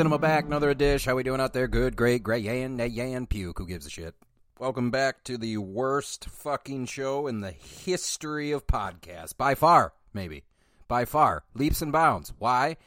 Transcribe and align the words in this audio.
Cinema 0.00 0.16
back, 0.16 0.46
another 0.46 0.72
dish. 0.72 1.04
How 1.04 1.14
we 1.14 1.22
doing 1.22 1.42
out 1.42 1.52
there? 1.52 1.68
Good, 1.68 1.94
great, 1.94 2.22
great. 2.22 2.42
Yan, 2.42 2.78
yan, 2.78 3.26
puke. 3.26 3.58
Who 3.58 3.66
gives 3.66 3.84
a 3.84 3.90
shit? 3.90 4.14
Welcome 4.58 4.90
back 4.90 5.22
to 5.24 5.36
the 5.36 5.58
worst 5.58 6.24
fucking 6.24 6.86
show 6.86 7.26
in 7.26 7.42
the 7.42 7.50
history 7.50 8.50
of 8.52 8.66
podcasts. 8.66 9.36
By 9.36 9.54
far, 9.54 9.92
maybe. 10.14 10.44
By 10.88 11.04
far. 11.04 11.44
Leaps 11.52 11.82
and 11.82 11.92
bounds. 11.92 12.32
Why? 12.38 12.78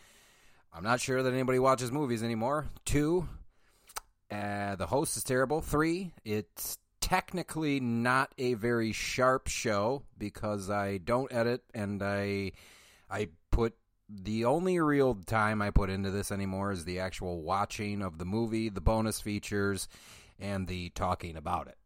I'm 0.73 0.83
not 0.83 1.01
sure 1.01 1.21
that 1.21 1.31
anybody 1.31 1.59
watches 1.59 1.91
movies 1.91 2.23
anymore. 2.23 2.65
Two, 2.83 3.29
uh, 4.31 4.75
the 4.75 4.87
host 4.87 5.15
is 5.15 5.23
terrible. 5.23 5.61
Three, 5.61 6.13
it's 6.25 6.79
technically 6.99 7.79
not 7.79 8.33
a 8.39 8.55
very 8.55 8.91
sharp 8.91 9.49
show 9.49 10.01
because 10.17 10.71
I 10.71 10.97
don't 10.97 11.31
edit 11.31 11.61
and 11.75 12.01
I 12.01 12.53
I 13.07 13.27
the 14.21 14.45
only 14.45 14.79
real 14.79 15.15
time 15.15 15.61
I 15.61 15.71
put 15.71 15.89
into 15.89 16.11
this 16.11 16.31
anymore 16.31 16.71
is 16.71 16.85
the 16.85 16.99
actual 16.99 17.41
watching 17.41 18.01
of 18.01 18.17
the 18.17 18.25
movie, 18.25 18.69
the 18.69 18.81
bonus 18.81 19.19
features, 19.19 19.87
and 20.39 20.67
the 20.67 20.89
talking 20.89 21.35
about 21.35 21.67
it. 21.67 21.77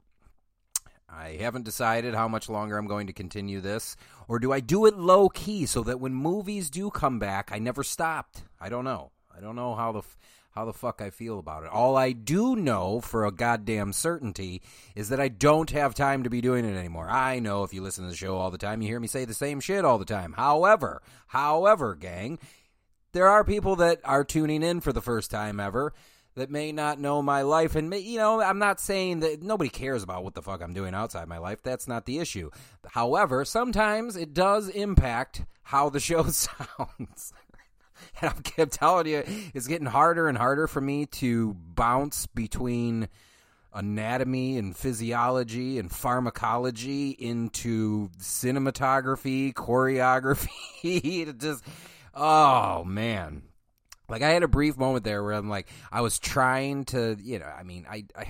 I 1.10 1.38
haven't 1.40 1.64
decided 1.64 2.16
how 2.16 2.28
much 2.28 2.50
longer 2.50 2.78
I'm 2.78 2.88
going 2.88 3.08
to 3.08 3.14
continue 3.14 3.62
this, 3.62 3.96
or 4.28 4.40
do 4.40 4.52
I 4.52 4.60
do 4.60 4.86
it 4.86 4.98
low 4.98 5.30
key 5.30 5.66
so 5.66 5.82
that 5.84 6.02
when 6.02 6.14
movies 6.14 6.70
do 6.70 6.90
come 6.90 7.18
back, 7.18 7.50
I 7.52 7.60
never 7.60 7.84
stopped? 7.84 8.44
I 8.60 8.68
don't 8.68 8.84
know. 8.84 9.12
I 9.36 9.40
don't 9.40 9.56
know 9.56 9.76
how 9.76 9.94
the 9.94 10.00
f- 10.00 10.18
how 10.58 10.66
the 10.66 10.74
fuck 10.74 11.04
I 11.04 11.12
feel 11.12 11.38
about 11.38 11.66
it. 11.66 11.70
All 11.70 11.96
I 11.96 12.14
do 12.14 12.56
know 12.56 13.00
for 13.00 13.26
a 13.26 13.32
goddamn 13.32 13.94
certainty 13.94 14.64
is 14.96 15.10
that 15.10 15.20
I 15.20 15.28
don't 15.28 15.70
have 15.70 15.94
time 15.94 16.24
to 16.24 16.32
be 16.32 16.42
doing 16.42 16.66
it 16.66 16.76
anymore. 16.76 17.08
I 17.08 17.38
know 17.38 17.64
if 17.64 17.76
you 17.76 17.84
listen 17.84 18.06
to 18.06 18.10
the 18.10 18.18
show 18.18 18.38
all 18.38 18.50
the 18.50 18.58
time, 18.58 18.82
you 18.82 18.88
hear 18.88 19.00
me 19.00 19.08
say 19.08 19.26
the 19.26 19.36
same 19.36 19.60
shit 19.60 19.86
all 19.86 20.00
the 20.00 20.04
time. 20.04 20.34
However, 20.34 21.04
however, 21.28 21.94
gang, 21.94 22.40
there 23.12 23.28
are 23.28 23.44
people 23.44 23.76
that 23.76 24.00
are 24.04 24.24
tuning 24.24 24.64
in 24.64 24.82
for 24.82 24.92
the 24.92 25.02
first 25.02 25.30
time 25.30 25.60
ever 25.60 25.94
that 26.34 26.50
may 26.50 26.72
not 26.72 27.00
know 27.00 27.22
my 27.22 27.44
life 27.44 27.76
and 27.76 27.90
may, 27.90 27.98
you 27.98 28.20
know 28.20 28.40
i'm 28.40 28.60
not 28.60 28.80
saying 28.80 29.22
that 29.22 29.42
nobody 29.42 29.72
cares 29.72 30.04
about 30.04 30.24
what 30.24 30.36
the 30.36 30.42
fuck 30.44 30.62
i'm 30.62 30.74
doing 30.74 30.94
outside 30.94 31.28
my 31.28 31.40
life 31.40 31.64
that's 31.64 31.88
not 31.88 32.06
the 32.06 32.20
issue 32.20 32.52
however 32.90 33.44
sometimes 33.44 34.16
it 34.16 34.36
does 34.36 34.70
impact 34.70 35.44
how 35.64 35.90
the 35.90 36.00
show 36.00 36.22
sounds 36.28 37.34
and 38.22 38.34
I'm, 38.58 38.70
telling 38.70 39.08
you, 39.08 39.24
it's 39.54 39.68
getting 39.68 39.88
harder 39.88 40.28
and 40.28 40.38
harder 40.38 40.68
for 40.68 40.82
me 40.82 41.06
to 41.06 41.54
bounce 41.54 42.26
between 42.28 43.10
anatomy 43.74 44.58
and 44.58 44.76
physiology 44.76 45.78
and 45.78 45.92
pharmacology 45.92 47.12
into 47.12 48.10
cinematography, 48.20 49.54
choreography. 49.54 50.48
it 51.28 51.40
just, 51.40 51.64
oh 52.14 52.84
man. 52.84 53.44
Like 54.10 54.22
I 54.22 54.30
had 54.30 54.44
a 54.44 54.48
brief 54.48 54.78
moment 54.78 55.04
there 55.04 55.22
where 55.22 55.34
I'm 55.34 55.50
like, 55.50 55.68
I 55.92 56.02
was 56.02 56.18
trying 56.18 56.86
to, 56.86 57.18
you 57.20 57.40
know, 57.40 57.46
I 57.46 57.64
mean, 57.64 57.86
I, 57.90 58.06
I 58.16 58.28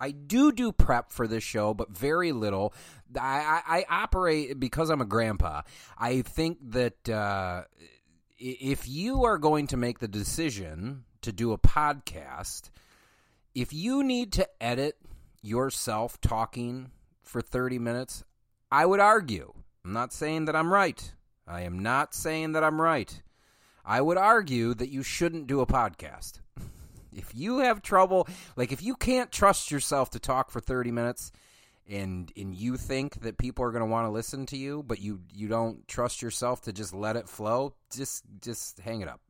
I 0.00 0.10
do 0.10 0.52
do 0.52 0.72
prep 0.72 1.12
for 1.12 1.26
this 1.26 1.42
show, 1.42 1.74
but 1.74 1.90
very 1.90 2.32
little. 2.32 2.74
I, 3.18 3.62
I, 3.66 3.78
I 3.78 4.02
operate 4.02 4.58
because 4.58 4.90
I'm 4.90 5.00
a 5.00 5.06
grandpa. 5.06 5.62
I 5.96 6.22
think 6.22 6.58
that 6.72 7.08
uh, 7.08 7.64
if 8.38 8.88
you 8.88 9.24
are 9.24 9.38
going 9.38 9.66
to 9.68 9.76
make 9.76 9.98
the 9.98 10.08
decision 10.08 11.04
to 11.22 11.32
do 11.32 11.52
a 11.52 11.58
podcast, 11.58 12.70
if 13.54 13.72
you 13.72 14.02
need 14.04 14.32
to 14.32 14.48
edit 14.60 14.96
yourself 15.42 16.20
talking 16.20 16.90
for 17.22 17.40
30 17.40 17.78
minutes, 17.78 18.24
I 18.70 18.84
would 18.84 19.00
argue. 19.00 19.52
I'm 19.84 19.92
not 19.92 20.12
saying 20.12 20.46
that 20.46 20.56
I'm 20.56 20.72
right. 20.72 21.12
I 21.46 21.62
am 21.62 21.78
not 21.78 22.14
saying 22.14 22.52
that 22.52 22.64
I'm 22.64 22.80
right. 22.80 23.22
I 23.84 24.00
would 24.00 24.18
argue 24.18 24.74
that 24.74 24.90
you 24.90 25.02
shouldn't 25.02 25.46
do 25.46 25.60
a 25.60 25.66
podcast. 25.66 26.40
if 27.12 27.32
you 27.34 27.58
have 27.58 27.82
trouble, 27.82 28.28
like 28.56 28.72
if 28.72 28.82
you 28.82 28.96
can't 28.96 29.30
trust 29.30 29.70
yourself 29.70 30.10
to 30.10 30.18
talk 30.18 30.50
for 30.50 30.60
30 30.60 30.90
minutes, 30.90 31.32
and 31.88 32.32
and 32.36 32.54
you 32.54 32.76
think 32.76 33.20
that 33.20 33.38
people 33.38 33.64
are 33.64 33.70
going 33.70 33.80
to 33.80 33.90
want 33.90 34.06
to 34.06 34.10
listen 34.10 34.46
to 34.46 34.56
you, 34.56 34.82
but 34.86 35.00
you 35.00 35.20
you 35.32 35.48
don't 35.48 35.86
trust 35.88 36.22
yourself 36.22 36.62
to 36.62 36.72
just 36.72 36.94
let 36.94 37.16
it 37.16 37.28
flow, 37.28 37.74
just 37.94 38.24
just 38.40 38.80
hang 38.80 39.00
it 39.00 39.08
up. 39.08 39.20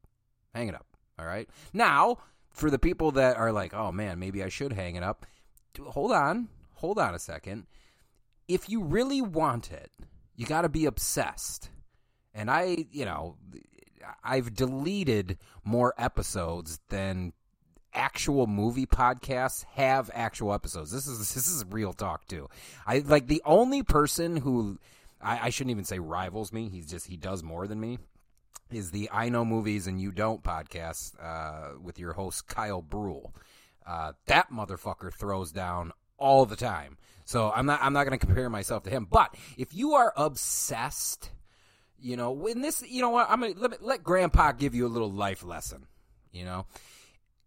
Hang 0.54 0.68
it 0.68 0.74
up. 0.74 0.86
All 1.18 1.26
right? 1.26 1.48
Now, 1.72 2.18
for 2.50 2.70
the 2.70 2.78
people 2.78 3.12
that 3.12 3.36
are 3.36 3.52
like, 3.52 3.74
"Oh 3.74 3.92
man, 3.92 4.18
maybe 4.18 4.42
I 4.42 4.48
should 4.48 4.72
hang 4.72 4.96
it 4.96 5.02
up." 5.02 5.26
Hold 5.78 6.12
on. 6.12 6.48
Hold 6.74 6.98
on 6.98 7.14
a 7.14 7.18
second. 7.18 7.66
If 8.48 8.68
you 8.68 8.82
really 8.82 9.20
want 9.20 9.72
it, 9.72 9.90
you 10.34 10.46
got 10.46 10.62
to 10.62 10.68
be 10.68 10.86
obsessed. 10.86 11.70
And 12.34 12.50
I, 12.50 12.86
you 12.90 13.04
know, 13.04 13.36
I've 14.22 14.54
deleted 14.54 15.38
more 15.64 15.94
episodes 15.98 16.78
than 16.88 17.32
actual 17.96 18.46
movie 18.46 18.86
podcasts 18.86 19.64
have 19.74 20.10
actual 20.14 20.52
episodes. 20.52 20.92
This 20.92 21.06
is 21.06 21.18
this 21.34 21.48
is 21.48 21.64
real 21.70 21.92
talk 21.92 22.26
too. 22.26 22.48
I 22.86 22.98
like 22.98 23.26
the 23.26 23.42
only 23.44 23.82
person 23.82 24.36
who 24.36 24.78
I, 25.20 25.46
I 25.46 25.50
shouldn't 25.50 25.72
even 25.72 25.84
say 25.84 25.98
rivals 25.98 26.52
me. 26.52 26.68
He's 26.68 26.86
just 26.86 27.06
he 27.06 27.16
does 27.16 27.42
more 27.42 27.66
than 27.66 27.80
me. 27.80 27.98
Is 28.70 28.90
the 28.90 29.08
I 29.12 29.28
know 29.28 29.44
movies 29.44 29.86
and 29.86 30.00
you 30.00 30.12
don't 30.12 30.42
podcast 30.42 31.12
uh, 31.22 31.78
with 31.80 31.98
your 31.98 32.12
host 32.12 32.46
Kyle 32.46 32.82
Brule. 32.82 33.34
Uh, 33.86 34.12
that 34.26 34.50
motherfucker 34.50 35.12
throws 35.12 35.52
down 35.52 35.92
all 36.18 36.44
the 36.44 36.56
time. 36.56 36.96
So 37.24 37.52
I'm 37.54 37.66
not 37.66 37.80
I'm 37.82 37.92
not 37.92 38.04
going 38.04 38.18
to 38.18 38.24
compare 38.24 38.50
myself 38.50 38.82
to 38.84 38.90
him. 38.90 39.06
But 39.10 39.34
if 39.56 39.74
you 39.74 39.94
are 39.94 40.12
obsessed, 40.16 41.30
you 42.00 42.16
know, 42.16 42.32
when 42.32 42.60
this, 42.60 42.82
you 42.88 43.00
know 43.00 43.10
what, 43.10 43.28
I'm 43.30 43.40
gonna 43.40 43.54
let, 43.56 43.82
let 43.82 44.02
Grandpa 44.04 44.52
give 44.52 44.74
you 44.74 44.86
a 44.86 44.88
little 44.88 45.10
life 45.10 45.44
lesson. 45.44 45.86
You 46.32 46.44
know, 46.44 46.66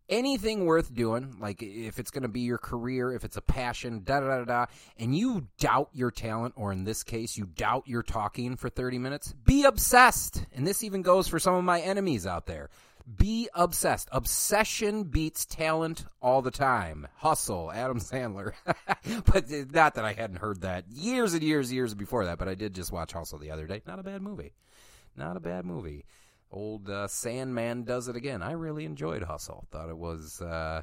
anything 0.09 0.65
worth 0.65 0.93
doing, 0.93 1.37
like 1.39 1.61
if 1.61 1.99
it's 1.99 2.11
going 2.11 2.23
to 2.23 2.29
be 2.29 2.41
your 2.41 2.57
career, 2.57 3.11
if 3.13 3.23
it's 3.23 3.37
a 3.37 3.41
passion, 3.41 4.01
da 4.03 4.19
da 4.19 4.39
da 4.39 4.45
da, 4.45 4.65
and 4.97 5.15
you 5.15 5.47
doubt 5.59 5.89
your 5.93 6.11
talent, 6.11 6.53
or 6.57 6.71
in 6.71 6.83
this 6.83 7.03
case, 7.03 7.37
you 7.37 7.45
doubt 7.45 7.87
your 7.87 8.03
talking 8.03 8.55
for 8.55 8.69
30 8.69 8.97
minutes, 8.97 9.33
be 9.45 9.63
obsessed. 9.63 10.45
And 10.53 10.65
this 10.65 10.83
even 10.83 11.01
goes 11.01 11.27
for 11.27 11.39
some 11.39 11.55
of 11.55 11.63
my 11.63 11.79
enemies 11.81 12.27
out 12.27 12.45
there. 12.45 12.69
Be 13.17 13.49
obsessed. 13.55 14.07
Obsession 14.11 15.05
beats 15.05 15.45
talent 15.45 16.05
all 16.21 16.41
the 16.43 16.51
time. 16.51 17.07
Hustle, 17.15 17.71
Adam 17.71 17.99
Sandler. 17.99 18.53
but 19.25 19.51
eh, 19.51 19.65
not 19.71 19.95
that 19.95 20.05
I 20.05 20.13
hadn't 20.13 20.37
heard 20.37 20.61
that 20.61 20.85
years 20.91 21.33
and 21.33 21.41
years, 21.41 21.73
years 21.73 21.95
before 21.95 22.25
that, 22.25 22.37
but 22.37 22.47
I 22.47 22.53
did 22.53 22.75
just 22.75 22.91
watch 22.91 23.13
Hustle 23.13 23.39
the 23.39 23.49
other 23.51 23.65
day. 23.65 23.81
Not 23.87 23.99
a 23.99 24.03
bad 24.03 24.21
movie. 24.21 24.53
Not 25.15 25.37
a 25.37 25.39
bad 25.39 25.65
movie. 25.65 26.05
Old 26.51 26.89
uh, 26.89 27.07
Sandman 27.07 27.83
does 27.83 28.07
it 28.07 28.15
again. 28.15 28.41
I 28.41 28.53
really 28.53 28.85
enjoyed 28.85 29.23
Hustle. 29.23 29.67
Thought 29.71 29.89
it 29.89 29.97
was. 29.97 30.41
Uh, 30.41 30.81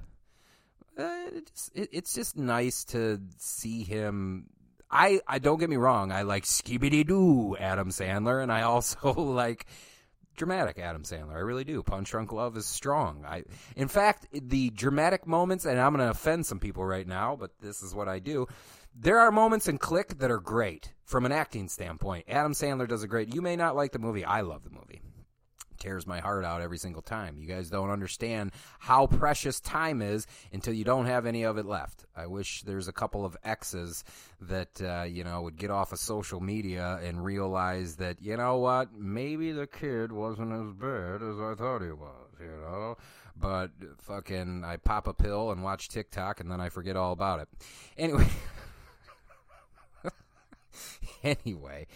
uh, 0.96 1.26
it, 1.74 1.90
it's 1.92 2.14
just 2.14 2.36
nice 2.36 2.84
to 2.84 3.20
see 3.38 3.82
him. 3.82 4.46
I, 4.90 5.20
I 5.26 5.40
don't 5.40 5.58
get 5.58 5.68
me 5.68 5.76
wrong. 5.76 6.12
I 6.12 6.22
like 6.22 6.44
Skibidi 6.44 7.04
Doo 7.04 7.56
Adam 7.58 7.90
Sandler, 7.90 8.42
and 8.42 8.52
I 8.52 8.62
also 8.62 9.12
like 9.20 9.66
dramatic 10.36 10.78
Adam 10.78 11.02
Sandler. 11.02 11.34
I 11.34 11.40
really 11.40 11.64
do. 11.64 11.82
Punch 11.82 12.10
Drunk 12.10 12.32
Love 12.32 12.56
is 12.56 12.66
strong. 12.66 13.24
I, 13.26 13.42
in 13.74 13.88
fact, 13.88 14.28
the 14.32 14.70
dramatic 14.70 15.26
moments, 15.26 15.64
and 15.64 15.80
I'm 15.80 15.94
going 15.94 16.06
to 16.06 16.10
offend 16.10 16.46
some 16.46 16.60
people 16.60 16.84
right 16.84 17.06
now, 17.06 17.34
but 17.34 17.50
this 17.60 17.82
is 17.82 17.94
what 17.94 18.08
I 18.08 18.20
do. 18.20 18.46
There 18.94 19.18
are 19.18 19.32
moments 19.32 19.66
in 19.66 19.78
Click 19.78 20.18
that 20.18 20.30
are 20.30 20.38
great 20.38 20.92
from 21.04 21.26
an 21.26 21.32
acting 21.32 21.68
standpoint. 21.68 22.26
Adam 22.28 22.52
Sandler 22.52 22.88
does 22.88 23.02
a 23.02 23.08
great. 23.08 23.34
You 23.34 23.42
may 23.42 23.56
not 23.56 23.74
like 23.74 23.90
the 23.90 23.98
movie. 23.98 24.24
I 24.24 24.42
love 24.42 24.62
the 24.62 24.70
movie 24.70 25.02
tears 25.76 26.06
my 26.06 26.20
heart 26.20 26.44
out 26.44 26.60
every 26.60 26.78
single 26.78 27.02
time. 27.02 27.38
You 27.38 27.46
guys 27.46 27.70
don't 27.70 27.90
understand 27.90 28.52
how 28.78 29.06
precious 29.06 29.60
time 29.60 30.02
is 30.02 30.26
until 30.52 30.74
you 30.74 30.84
don't 30.84 31.06
have 31.06 31.26
any 31.26 31.44
of 31.44 31.58
it 31.58 31.66
left. 31.66 32.04
I 32.16 32.26
wish 32.26 32.62
there's 32.62 32.88
a 32.88 32.92
couple 32.92 33.24
of 33.24 33.36
exes 33.44 34.04
that 34.42 34.80
uh, 34.82 35.04
you 35.04 35.24
know 35.24 35.42
would 35.42 35.56
get 35.56 35.70
off 35.70 35.92
of 35.92 35.98
social 35.98 36.40
media 36.40 36.98
and 37.02 37.24
realize 37.24 37.96
that 37.96 38.20
you 38.20 38.36
know 38.36 38.58
what, 38.58 38.92
maybe 38.94 39.52
the 39.52 39.66
kid 39.66 40.12
wasn't 40.12 40.52
as 40.52 40.72
bad 40.74 41.22
as 41.22 41.38
I 41.38 41.54
thought 41.56 41.82
he 41.82 41.92
was. 41.92 42.30
You 42.40 42.46
know. 42.46 42.96
But 43.38 43.70
fucking, 43.98 44.64
I 44.64 44.78
pop 44.78 45.06
a 45.06 45.12
pill 45.12 45.50
and 45.50 45.62
watch 45.62 45.88
TikTok, 45.88 46.40
and 46.40 46.50
then 46.50 46.60
I 46.60 46.70
forget 46.70 46.96
all 46.96 47.12
about 47.12 47.40
it. 47.40 47.48
Anyway, 47.98 48.26
anyway, 51.22 51.86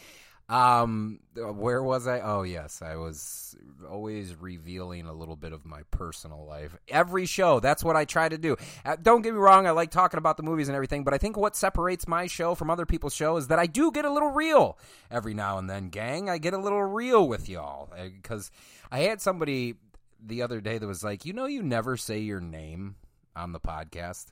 um, 0.50 1.20
where 1.37 1.81
was 1.81 2.08
I? 2.08 2.20
Oh, 2.20 2.43
yes, 2.43 2.82
I 2.82 2.97
was 2.97 3.56
always 3.88 4.35
revealing 4.35 5.06
a 5.06 5.12
little 5.12 5.37
bit 5.37 5.52
of 5.52 5.64
my 5.64 5.82
personal 5.93 6.44
life. 6.44 6.76
Every 6.88 7.25
show, 7.25 7.61
that's 7.61 7.85
what 7.85 7.94
I 7.94 8.05
try 8.05 8.29
to 8.29 8.37
do. 8.37 8.56
Uh, 8.85 8.97
don't 9.00 9.23
get 9.23 9.32
me 9.32 9.38
wrong, 9.38 9.69
I 9.69 9.70
like 9.70 9.93
talking 9.93 10.19
about 10.19 10.37
the 10.37 10.43
movies 10.43 10.69
and 10.69 10.75
everything, 10.75 11.05
but 11.05 11.14
I 11.14 11.19
think 11.19 11.37
what 11.37 11.55
separates 11.55 12.08
my 12.08 12.26
show 12.26 12.56
from 12.56 12.69
other 12.69 12.85
people's 12.85 13.14
show 13.14 13.37
is 13.37 13.47
that 13.47 13.61
I 13.61 13.67
do 13.67 13.93
get 13.93 14.05
a 14.05 14.12
little 14.12 14.31
real 14.31 14.76
every 15.08 15.35
now 15.35 15.58
and 15.58 15.70
then, 15.70 15.88
gang. 15.88 16.29
I 16.29 16.38
get 16.38 16.52
a 16.52 16.58
little 16.58 16.82
real 16.82 17.29
with 17.29 17.49
y'all 17.49 17.88
because 17.97 18.50
uh, 18.91 18.97
I 18.97 18.99
had 19.00 19.20
somebody 19.20 19.76
the 20.20 20.43
other 20.43 20.61
day 20.61 20.79
that 20.79 20.87
was 20.87 21.05
like, 21.05 21.25
you 21.25 21.32
know, 21.32 21.47
you 21.47 21.62
never 21.62 21.97
say 21.97 22.19
your 22.19 22.41
name 22.41 22.97
on 23.37 23.52
the 23.52 23.61
podcast. 23.61 24.26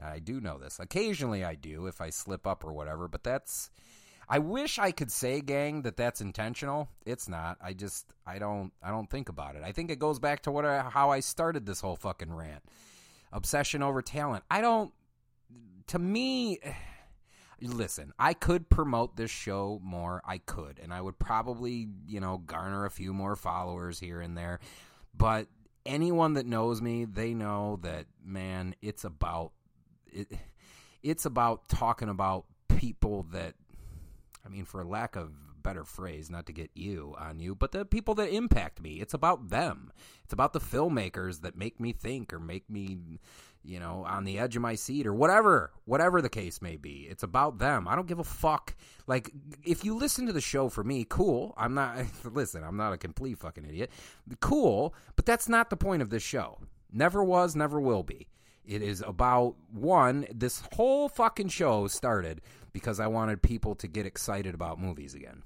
I 0.00 0.20
do 0.20 0.40
know 0.40 0.58
this. 0.58 0.78
Occasionally 0.78 1.44
I 1.44 1.56
do 1.56 1.86
if 1.88 2.00
I 2.00 2.10
slip 2.10 2.46
up 2.46 2.64
or 2.64 2.72
whatever, 2.72 3.08
but 3.08 3.24
that's 3.24 3.70
I 4.28 4.40
wish 4.40 4.78
I 4.78 4.90
could 4.90 5.12
say, 5.12 5.40
gang, 5.40 5.82
that 5.82 5.96
that's 5.96 6.20
intentional. 6.20 6.88
It's 7.04 7.28
not. 7.28 7.58
I 7.62 7.72
just 7.72 8.12
I 8.26 8.38
don't 8.38 8.72
I 8.82 8.90
don't 8.90 9.08
think 9.08 9.28
about 9.28 9.54
it. 9.54 9.62
I 9.64 9.72
think 9.72 9.90
it 9.90 9.98
goes 9.98 10.18
back 10.18 10.42
to 10.42 10.50
what 10.50 10.64
I, 10.64 10.82
how 10.82 11.10
I 11.10 11.20
started 11.20 11.64
this 11.64 11.80
whole 11.80 11.96
fucking 11.96 12.32
rant. 12.32 12.62
Obsession 13.32 13.82
over 13.82 14.02
talent. 14.02 14.44
I 14.50 14.60
don't. 14.60 14.92
To 15.88 15.98
me, 15.98 16.58
listen. 17.60 18.12
I 18.18 18.34
could 18.34 18.68
promote 18.68 19.16
this 19.16 19.30
show 19.30 19.80
more. 19.82 20.22
I 20.26 20.38
could, 20.38 20.80
and 20.82 20.92
I 20.92 21.00
would 21.00 21.18
probably 21.18 21.88
you 22.08 22.18
know 22.18 22.38
garner 22.38 22.84
a 22.84 22.90
few 22.90 23.12
more 23.12 23.36
followers 23.36 24.00
here 24.00 24.20
and 24.20 24.36
there. 24.36 24.58
But 25.16 25.46
anyone 25.84 26.34
that 26.34 26.46
knows 26.46 26.82
me, 26.82 27.04
they 27.04 27.32
know 27.32 27.78
that 27.82 28.06
man, 28.24 28.74
it's 28.82 29.04
about 29.04 29.52
it. 30.12 30.32
It's 31.02 31.24
about 31.24 31.68
talking 31.68 32.08
about 32.08 32.46
people 32.68 33.26
that 33.30 33.54
I 34.46 34.48
mean, 34.48 34.64
for 34.64 34.84
lack 34.84 35.16
of 35.16 35.32
better 35.66 35.84
phrase, 35.84 36.30
not 36.30 36.46
to 36.46 36.52
get 36.52 36.70
you 36.74 37.16
on 37.18 37.40
you, 37.40 37.52
but 37.56 37.72
the 37.72 37.84
people 37.84 38.14
that 38.14 38.32
impact 38.32 38.80
me. 38.80 39.00
It's 39.00 39.14
about 39.14 39.48
them. 39.48 39.92
It's 40.22 40.32
about 40.32 40.52
the 40.52 40.60
filmmakers 40.60 41.40
that 41.40 41.58
make 41.58 41.80
me 41.80 41.92
think 41.92 42.32
or 42.32 42.38
make 42.38 42.70
me, 42.70 43.18
you 43.64 43.80
know, 43.80 44.04
on 44.06 44.22
the 44.22 44.38
edge 44.38 44.54
of 44.54 44.62
my 44.62 44.76
seat 44.76 45.08
or 45.08 45.12
whatever, 45.12 45.72
whatever 45.84 46.22
the 46.22 46.28
case 46.28 46.62
may 46.62 46.76
be. 46.76 47.08
It's 47.10 47.24
about 47.24 47.58
them. 47.58 47.88
I 47.88 47.96
don't 47.96 48.06
give 48.06 48.20
a 48.20 48.24
fuck. 48.24 48.76
Like, 49.08 49.32
if 49.64 49.84
you 49.84 49.96
listen 49.96 50.26
to 50.26 50.32
the 50.32 50.40
show 50.40 50.68
for 50.68 50.84
me, 50.84 51.04
cool. 51.08 51.52
I'm 51.56 51.74
not, 51.74 51.98
listen, 52.32 52.62
I'm 52.62 52.76
not 52.76 52.92
a 52.92 52.98
complete 52.98 53.38
fucking 53.38 53.64
idiot. 53.64 53.90
Cool, 54.40 54.94
but 55.16 55.26
that's 55.26 55.48
not 55.48 55.70
the 55.70 55.76
point 55.76 56.00
of 56.00 56.10
this 56.10 56.22
show. 56.22 56.58
Never 56.92 57.24
was, 57.24 57.56
never 57.56 57.80
will 57.80 58.04
be. 58.04 58.28
It 58.64 58.82
is 58.82 59.02
about 59.06 59.54
one, 59.72 60.26
this 60.32 60.62
whole 60.74 61.08
fucking 61.08 61.48
show 61.48 61.86
started 61.86 62.40
because 62.76 63.00
I 63.00 63.06
wanted 63.06 63.40
people 63.40 63.74
to 63.76 63.88
get 63.88 64.04
excited 64.04 64.54
about 64.54 64.78
movies 64.78 65.14
again. 65.14 65.42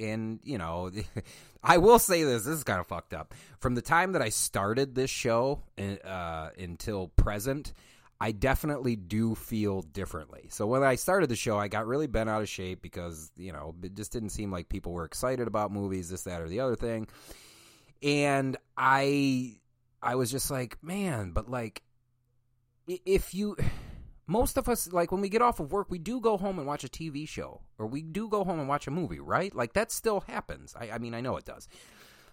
And, 0.00 0.40
you 0.42 0.58
know, 0.58 0.90
I 1.62 1.78
will 1.78 2.00
say 2.00 2.24
this 2.24 2.42
this 2.42 2.56
is 2.56 2.64
kind 2.64 2.80
of 2.80 2.88
fucked 2.88 3.14
up. 3.14 3.34
From 3.60 3.76
the 3.76 3.82
time 3.82 4.14
that 4.14 4.20
I 4.20 4.30
started 4.30 4.96
this 4.96 5.10
show 5.10 5.62
uh, 5.78 6.48
until 6.58 7.06
present, 7.06 7.72
I 8.20 8.32
definitely 8.32 8.96
do 8.96 9.36
feel 9.36 9.82
differently. 9.82 10.48
So 10.50 10.66
when 10.66 10.82
I 10.82 10.96
started 10.96 11.28
the 11.28 11.36
show, 11.36 11.56
I 11.56 11.68
got 11.68 11.86
really 11.86 12.08
bent 12.08 12.28
out 12.28 12.42
of 12.42 12.48
shape 12.48 12.82
because, 12.82 13.30
you 13.36 13.52
know, 13.52 13.76
it 13.84 13.94
just 13.94 14.10
didn't 14.10 14.30
seem 14.30 14.50
like 14.50 14.68
people 14.68 14.90
were 14.90 15.04
excited 15.04 15.46
about 15.46 15.70
movies, 15.70 16.10
this, 16.10 16.24
that, 16.24 16.40
or 16.40 16.48
the 16.48 16.58
other 16.58 16.74
thing. 16.74 17.06
And 18.02 18.56
I 18.76 19.60
I 20.02 20.16
was 20.16 20.32
just 20.32 20.50
like, 20.50 20.82
man, 20.82 21.30
but 21.30 21.48
like 21.48 21.84
if 22.88 23.34
you 23.34 23.56
most 24.26 24.56
of 24.56 24.68
us 24.68 24.92
like 24.92 25.12
when 25.12 25.20
we 25.20 25.28
get 25.28 25.42
off 25.42 25.60
of 25.60 25.72
work 25.72 25.90
we 25.90 25.98
do 25.98 26.20
go 26.20 26.36
home 26.36 26.58
and 26.58 26.66
watch 26.66 26.84
a 26.84 26.88
tv 26.88 27.28
show 27.28 27.60
or 27.78 27.86
we 27.86 28.02
do 28.02 28.28
go 28.28 28.44
home 28.44 28.58
and 28.58 28.68
watch 28.68 28.86
a 28.86 28.90
movie 28.90 29.20
right 29.20 29.54
like 29.54 29.72
that 29.74 29.90
still 29.90 30.20
happens 30.20 30.74
i, 30.78 30.90
I 30.90 30.98
mean 30.98 31.14
i 31.14 31.20
know 31.20 31.36
it 31.36 31.44
does 31.44 31.68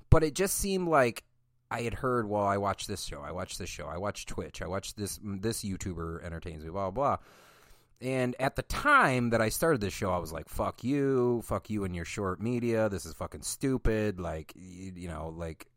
but 0.09 0.23
it 0.23 0.35
just 0.35 0.57
seemed 0.57 0.87
like 0.87 1.23
i 1.69 1.81
had 1.81 1.93
heard 1.93 2.27
well 2.27 2.45
i 2.45 2.57
watched 2.57 2.87
this 2.87 3.03
show 3.03 3.21
i 3.21 3.31
watched 3.31 3.59
this 3.59 3.69
show 3.69 3.87
i 3.87 3.97
watched 3.97 4.29
twitch 4.29 4.61
i 4.61 4.67
watched 4.67 4.97
this 4.97 5.19
this 5.23 5.63
youtuber 5.63 6.23
entertains 6.23 6.63
me 6.63 6.69
blah 6.69 6.89
blah 6.89 7.17
blah 7.17 7.25
and 8.01 8.35
at 8.39 8.55
the 8.55 8.63
time 8.63 9.29
that 9.29 9.41
I 9.41 9.49
started 9.49 9.79
this 9.79 9.93
show, 9.93 10.09
I 10.11 10.17
was 10.17 10.31
like, 10.33 10.49
fuck 10.49 10.83
you, 10.83 11.43
fuck 11.45 11.69
you 11.69 11.83
and 11.83 11.95
your 11.95 12.03
short 12.03 12.41
media. 12.41 12.89
This 12.89 13.05
is 13.05 13.13
fucking 13.13 13.43
stupid. 13.43 14.19
Like, 14.19 14.53
you, 14.55 14.91
you 14.95 15.07
know, 15.07 15.31
like, 15.37 15.67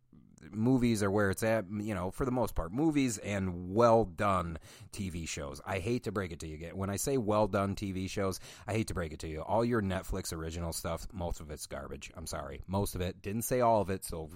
movies 0.50 1.02
are 1.02 1.10
where 1.10 1.30
it's 1.30 1.42
at, 1.42 1.64
you 1.70 1.94
know, 1.94 2.10
for 2.10 2.24
the 2.24 2.30
most 2.30 2.54
part. 2.54 2.72
Movies 2.72 3.18
and 3.18 3.74
well 3.74 4.04
done 4.04 4.58
TV 4.92 5.28
shows. 5.28 5.60
I 5.66 5.78
hate 5.78 6.04
to 6.04 6.12
break 6.12 6.32
it 6.32 6.40
to 6.40 6.46
you. 6.46 6.70
When 6.74 6.90
I 6.90 6.96
say 6.96 7.16
well 7.16 7.46
done 7.46 7.74
TV 7.74 8.08
shows, 8.08 8.40
I 8.66 8.72
hate 8.72 8.88
to 8.88 8.94
break 8.94 9.12
it 9.12 9.20
to 9.20 9.28
you. 9.28 9.40
All 9.42 9.64
your 9.64 9.82
Netflix 9.82 10.32
original 10.32 10.72
stuff, 10.72 11.06
most 11.12 11.40
of 11.40 11.50
it's 11.50 11.66
garbage. 11.66 12.10
I'm 12.16 12.26
sorry. 12.26 12.62
Most 12.66 12.94
of 12.94 13.00
it. 13.00 13.22
Didn't 13.22 13.42
say 13.42 13.60
all 13.60 13.80
of 13.80 13.90
it, 13.90 14.04
so 14.04 14.30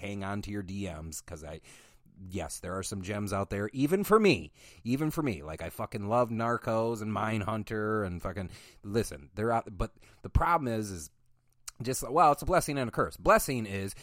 hang 0.00 0.24
on 0.24 0.42
to 0.42 0.50
your 0.50 0.62
DMs 0.62 1.24
because 1.24 1.44
I 1.44 1.60
yes, 2.30 2.60
there 2.60 2.76
are 2.76 2.82
some 2.82 3.02
gems 3.02 3.32
out 3.32 3.50
there, 3.50 3.70
even 3.72 4.04
for 4.04 4.18
me. 4.18 4.52
Even 4.84 5.10
for 5.10 5.22
me. 5.22 5.42
Like, 5.42 5.62
I 5.62 5.70
fucking 5.70 6.08
love 6.08 6.30
Narcos 6.30 7.02
and 7.02 7.12
Mindhunter 7.12 8.06
and 8.06 8.22
fucking. 8.22 8.50
Listen, 8.82 9.30
they're 9.34 9.52
out. 9.52 9.68
But 9.76 9.92
the 10.22 10.30
problem 10.30 10.72
is, 10.72 10.90
is 10.90 11.10
just, 11.82 12.08
well, 12.08 12.32
it's 12.32 12.42
a 12.42 12.46
blessing 12.46 12.78
and 12.78 12.88
a 12.88 12.92
curse. 12.92 13.16
Blessing 13.16 13.66
is 13.66 13.94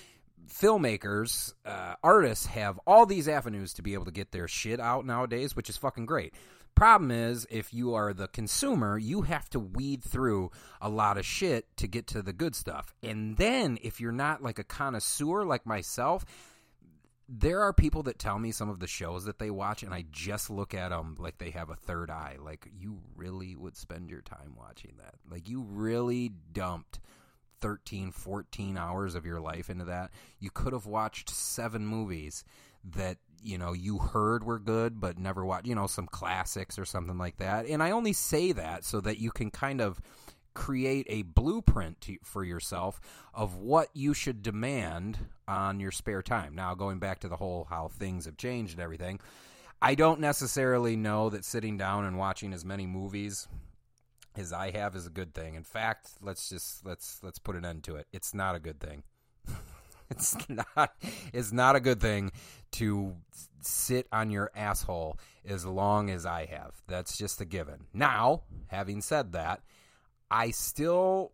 filmmakers, 0.48 1.54
uh, 1.66 1.96
artists 2.04 2.46
have 2.48 2.80
all 2.86 3.06
these 3.06 3.28
avenues 3.28 3.74
to 3.74 3.82
be 3.82 3.94
able 3.94 4.06
to 4.06 4.12
get 4.12 4.32
their 4.32 4.48
shit 4.48 4.80
out 4.80 5.06
nowadays, 5.06 5.56
which 5.56 5.70
is 5.70 5.78
fucking 5.78 6.06
great. 6.06 6.34
Problem 6.74 7.12
is, 7.12 7.46
if 7.50 7.74
you 7.74 7.94
are 7.96 8.14
the 8.14 8.30
consumer, 8.30 8.98
you 8.98 9.24
have 9.24 9.50
to 9.50 9.60
weed 9.60 10.04
through 10.04 10.52
a 10.80 10.90
lot 10.90 11.18
of 11.18 11.26
shit 11.26 11.66
to 11.78 11.88
get 11.88 12.08
to 12.08 12.22
the 12.22 12.34
good 12.34 12.56
stuff. 12.56 12.94
And 13.04 13.36
then, 13.38 13.78
if 13.82 14.00
you're 14.00 14.12
not 14.12 14.42
like 14.42 14.58
a 14.58 14.64
connoisseur 14.64 15.44
like 15.44 15.66
myself, 15.66 16.26
there 17.28 17.62
are 17.62 17.74
people 17.74 18.04
that 18.04 18.20
tell 18.20 18.40
me 18.40 18.52
some 18.52 18.70
of 18.70 18.80
the 18.80 18.88
shows 18.88 19.26
that 19.26 19.38
they 19.38 19.52
watch, 19.52 19.84
and 19.84 19.94
I 19.94 20.06
just 20.12 20.50
look 20.50 20.74
at 20.74 20.90
them 20.90 21.16
like 21.20 21.38
they 21.38 21.52
have 21.52 21.70
a 21.70 21.76
third 21.76 22.10
eye. 22.10 22.38
Like, 22.40 22.68
you 22.74 23.00
really 23.16 23.56
would 23.56 23.76
spend 23.76 24.10
your 24.10 24.22
time 24.22 24.56
watching 24.58 24.94
that. 24.98 25.16
Like, 25.30 25.50
you 25.50 25.62
really 25.62 26.32
dumped 26.52 27.00
13, 27.62 28.12
14 28.12 28.78
hours 28.78 29.16
of 29.16 29.26
your 29.26 29.40
life 29.40 29.70
into 29.70 29.86
that. 29.86 30.12
You 30.40 30.50
could 30.52 30.74
have 30.74 30.86
watched 30.86 31.30
seven 31.30 31.86
movies 31.86 32.44
that 32.96 33.18
you 33.44 33.58
know 33.58 33.74
you 33.74 33.98
heard 33.98 34.44
were 34.44 34.60
good 34.60 35.00
but 35.00 35.18
never 35.18 35.46
watched 35.46 35.68
you 35.68 35.74
know 35.76 35.88
some 35.88 36.08
classics 36.08 36.78
or 36.78 36.86
something 36.86 37.18
like 37.18 37.38
that 37.38 37.66
and 37.68 37.82
i 37.82 37.92
only 37.92 38.14
say 38.14 38.52
that 38.52 38.84
so 38.84 39.00
that 39.00 39.20
you 39.20 39.32
can 39.32 39.50
kind 39.52 39.82
of 39.82 40.00
create 40.54 41.06
a 41.10 41.22
blueprint 41.24 42.02
to, 42.02 42.18
for 42.24 42.44
yourself 42.44 43.00
of 43.34 43.56
what 43.56 43.90
you 43.94 44.14
should 44.14 44.42
demand 44.42 45.18
on 45.48 45.80
your 45.80 45.92
spare 45.92 46.22
time. 46.22 46.56
Now, 46.56 46.76
going 46.76 47.00
back 47.00 47.20
to 47.20 47.30
the 47.30 47.38
whole 47.38 47.68
how 47.70 47.88
things 47.88 48.26
have 48.26 48.38
changed 48.38 48.74
and 48.74 48.82
everything, 48.82 49.20
I 49.82 49.96
don't 49.96 50.20
necessarily 50.20 50.96
know 50.96 51.30
that 51.30 51.46
sitting 51.46 51.78
down 51.78 52.06
and 52.06 52.18
watching 52.18 52.54
as 52.54 52.66
many 52.66 52.86
movies 52.86 53.48
as 54.36 54.54
I 54.54 54.72
have 54.72 54.96
is 54.96 55.06
a 55.08 55.12
good 55.12 55.34
thing. 55.34 55.56
In 55.56 55.64
fact, 55.64 56.12
let's 56.22 56.50
just 56.50 56.86
let's 56.86 57.20
let's 57.24 57.40
put 57.40 57.56
an 57.56 57.66
end 57.66 57.84
to 57.84 57.96
it. 57.96 58.08
It's 58.12 58.34
not 58.34 58.56
a 58.56 58.60
good 58.60 58.80
thing. 58.80 59.04
it's 60.10 60.36
not 60.50 60.94
it's 61.34 61.52
not 61.52 61.76
a 61.76 61.80
good 61.80 62.00
thing 62.00 62.32
to 62.74 63.16
sit 63.62 64.08
on 64.12 64.32
your 64.32 64.52
asshole 64.56 65.20
as 65.46 65.66
long 65.66 66.10
as 66.10 66.26
I 66.26 66.46
have. 66.46 66.82
That's 66.88 67.18
just 67.18 67.42
a 67.42 67.46
given. 67.46 67.86
Now, 67.94 68.44
having 68.68 69.02
said 69.02 69.34
that, 69.34 69.62
I 70.30 70.52
still 70.52 71.34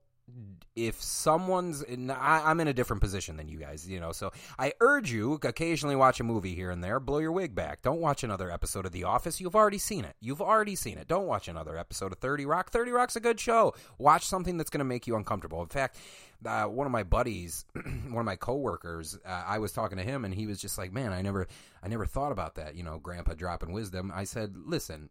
if 0.75 1.01
someone's 1.01 1.81
in, 1.81 2.11
I, 2.11 2.51
am 2.51 2.59
in 2.59 2.67
a 2.67 2.73
different 2.73 3.01
position 3.01 3.37
than 3.37 3.47
you 3.47 3.57
guys, 3.57 3.89
you 3.89 3.99
know. 3.99 4.11
So 4.11 4.31
I 4.59 4.73
urge 4.79 5.11
you 5.11 5.39
occasionally 5.43 5.95
watch 5.95 6.19
a 6.19 6.23
movie 6.23 6.53
here 6.53 6.69
and 6.69 6.83
there. 6.83 6.99
Blow 6.99 7.17
your 7.17 7.31
wig 7.31 7.55
back. 7.55 7.81
Don't 7.81 7.99
watch 7.99 8.23
another 8.23 8.51
episode 8.51 8.85
of 8.85 8.91
The 8.91 9.03
Office. 9.03 9.41
You've 9.41 9.55
already 9.55 9.79
seen 9.79 10.05
it. 10.05 10.15
You've 10.19 10.41
already 10.41 10.75
seen 10.75 10.97
it. 10.97 11.07
Don't 11.07 11.25
watch 11.25 11.47
another 11.47 11.77
episode 11.77 12.11
of 12.11 12.19
Thirty 12.19 12.45
Rock. 12.45 12.71
Thirty 12.71 12.91
Rock's 12.91 13.15
a 13.15 13.19
good 13.19 13.39
show. 13.39 13.73
Watch 13.97 14.25
something 14.25 14.57
that's 14.57 14.69
going 14.69 14.79
to 14.79 14.85
make 14.85 15.07
you 15.07 15.15
uncomfortable. 15.15 15.61
In 15.61 15.69
fact, 15.69 15.97
uh, 16.45 16.65
one 16.65 16.85
of 16.85 16.91
my 16.91 17.03
buddies, 17.03 17.65
one 17.73 18.19
of 18.19 18.25
my 18.25 18.35
coworkers, 18.35 19.17
uh, 19.25 19.43
I 19.47 19.57
was 19.57 19.71
talking 19.71 19.97
to 19.97 20.03
him, 20.03 20.25
and 20.25 20.33
he 20.33 20.45
was 20.45 20.61
just 20.61 20.77
like, 20.77 20.93
"Man, 20.93 21.11
I 21.11 21.23
never, 21.23 21.47
I 21.81 21.87
never 21.87 22.05
thought 22.05 22.31
about 22.31 22.55
that." 22.55 22.75
You 22.75 22.83
know, 22.83 22.99
Grandpa 22.99 23.33
dropping 23.33 23.71
wisdom. 23.71 24.11
I 24.13 24.25
said, 24.25 24.55
"Listen." 24.55 25.09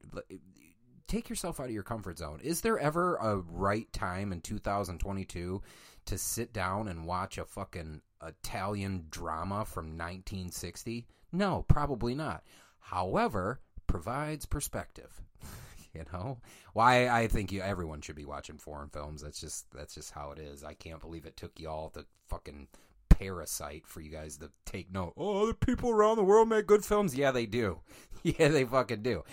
Take 1.06 1.28
yourself 1.28 1.60
out 1.60 1.66
of 1.66 1.72
your 1.72 1.82
comfort 1.82 2.18
zone. 2.18 2.40
Is 2.42 2.60
there 2.60 2.78
ever 2.78 3.16
a 3.16 3.36
right 3.38 3.90
time 3.92 4.32
in 4.32 4.40
2022 4.40 5.62
to 6.06 6.18
sit 6.18 6.52
down 6.52 6.88
and 6.88 7.06
watch 7.06 7.38
a 7.38 7.44
fucking 7.44 8.00
Italian 8.22 9.06
drama 9.10 9.64
from 9.64 9.86
1960? 9.86 11.06
No, 11.32 11.64
probably 11.68 12.14
not. 12.14 12.44
However, 12.78 13.60
provides 13.86 14.46
perspective. 14.46 15.20
you 15.94 16.04
know 16.12 16.38
why 16.72 17.08
I 17.08 17.26
think 17.28 17.52
you 17.52 17.60
everyone 17.60 18.00
should 18.00 18.16
be 18.16 18.24
watching 18.24 18.58
foreign 18.58 18.88
films. 18.88 19.22
That's 19.22 19.40
just 19.40 19.66
that's 19.72 19.94
just 19.94 20.12
how 20.12 20.32
it 20.32 20.38
is. 20.38 20.64
I 20.64 20.74
can't 20.74 21.00
believe 21.00 21.26
it 21.26 21.36
took 21.36 21.58
y'all 21.58 21.90
to 21.90 22.04
fucking 22.28 22.68
parasite 23.08 23.86
for 23.86 24.00
you 24.00 24.10
guys 24.10 24.36
to 24.38 24.50
take 24.64 24.92
note. 24.92 25.14
Oh, 25.16 25.44
other 25.44 25.54
people 25.54 25.90
around 25.90 26.16
the 26.16 26.24
world 26.24 26.48
make 26.48 26.66
good 26.66 26.84
films. 26.84 27.16
Yeah, 27.16 27.30
they 27.30 27.46
do. 27.46 27.80
yeah, 28.22 28.48
they 28.48 28.64
fucking 28.64 29.02
do. 29.02 29.24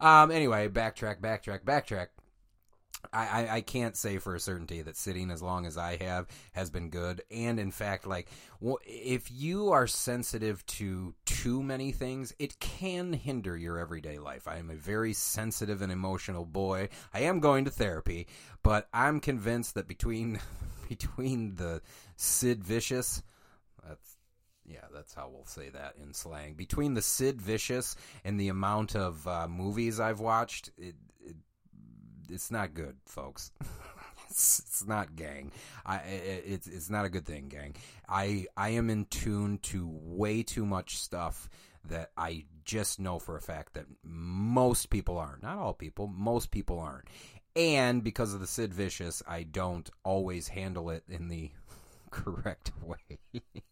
Um, 0.00 0.30
anyway, 0.30 0.68
backtrack, 0.68 1.20
backtrack, 1.20 1.64
backtrack. 1.64 2.08
I, 3.12 3.26
I, 3.26 3.54
I, 3.56 3.60
can't 3.60 3.96
say 3.96 4.18
for 4.18 4.34
a 4.34 4.40
certainty 4.40 4.82
that 4.82 4.96
sitting 4.96 5.30
as 5.30 5.42
long 5.42 5.66
as 5.66 5.76
I 5.76 5.96
have 5.96 6.26
has 6.52 6.70
been 6.70 6.90
good. 6.90 7.22
And 7.30 7.60
in 7.60 7.70
fact, 7.70 8.06
like, 8.06 8.28
if 8.84 9.30
you 9.30 9.70
are 9.70 9.86
sensitive 9.86 10.64
to 10.66 11.14
too 11.24 11.62
many 11.62 11.92
things, 11.92 12.34
it 12.38 12.58
can 12.58 13.12
hinder 13.12 13.56
your 13.56 13.78
everyday 13.78 14.18
life. 14.18 14.48
I 14.48 14.56
am 14.56 14.70
a 14.70 14.74
very 14.74 15.12
sensitive 15.12 15.82
and 15.82 15.92
emotional 15.92 16.44
boy. 16.44 16.88
I 17.14 17.20
am 17.20 17.40
going 17.40 17.66
to 17.66 17.70
therapy, 17.70 18.26
but 18.62 18.88
I'm 18.92 19.20
convinced 19.20 19.74
that 19.74 19.88
between 19.88 20.40
between 20.88 21.56
the 21.56 21.82
Sid 22.16 22.64
Vicious, 22.64 23.22
that's 23.86 24.15
yeah, 24.68 24.84
that's 24.92 25.14
how 25.14 25.30
we'll 25.32 25.46
say 25.46 25.68
that 25.70 25.94
in 26.02 26.12
slang. 26.12 26.54
Between 26.54 26.94
the 26.94 27.02
Sid 27.02 27.40
Vicious 27.40 27.96
and 28.24 28.38
the 28.38 28.48
amount 28.48 28.96
of 28.96 29.26
uh, 29.26 29.46
movies 29.48 30.00
I've 30.00 30.20
watched, 30.20 30.70
it, 30.76 30.96
it, 31.20 31.36
it's 32.28 32.50
not 32.50 32.74
good, 32.74 32.96
folks. 33.06 33.52
it's, 34.30 34.58
it's, 34.58 34.86
not 34.86 35.14
gang. 35.14 35.52
I 35.84 35.98
it, 35.98 36.44
it's 36.46 36.66
it's 36.66 36.90
not 36.90 37.04
a 37.04 37.08
good 37.08 37.26
thing, 37.26 37.48
gang. 37.48 37.76
I 38.08 38.46
I 38.56 38.70
am 38.70 38.90
in 38.90 39.04
tune 39.06 39.58
to 39.64 39.88
way 39.88 40.42
too 40.42 40.66
much 40.66 40.98
stuff 40.98 41.48
that 41.88 42.10
I 42.16 42.44
just 42.64 42.98
know 42.98 43.20
for 43.20 43.36
a 43.36 43.40
fact 43.40 43.74
that 43.74 43.86
most 44.02 44.90
people 44.90 45.18
aren't. 45.18 45.44
Not 45.44 45.58
all 45.58 45.74
people, 45.74 46.08
most 46.08 46.50
people 46.50 46.80
aren't. 46.80 47.06
And 47.54 48.02
because 48.02 48.34
of 48.34 48.40
the 48.40 48.46
Sid 48.46 48.74
Vicious, 48.74 49.22
I 49.26 49.44
don't 49.44 49.88
always 50.04 50.48
handle 50.48 50.90
it 50.90 51.04
in 51.08 51.28
the 51.28 51.50
correct 52.10 52.72
way. 52.82 53.18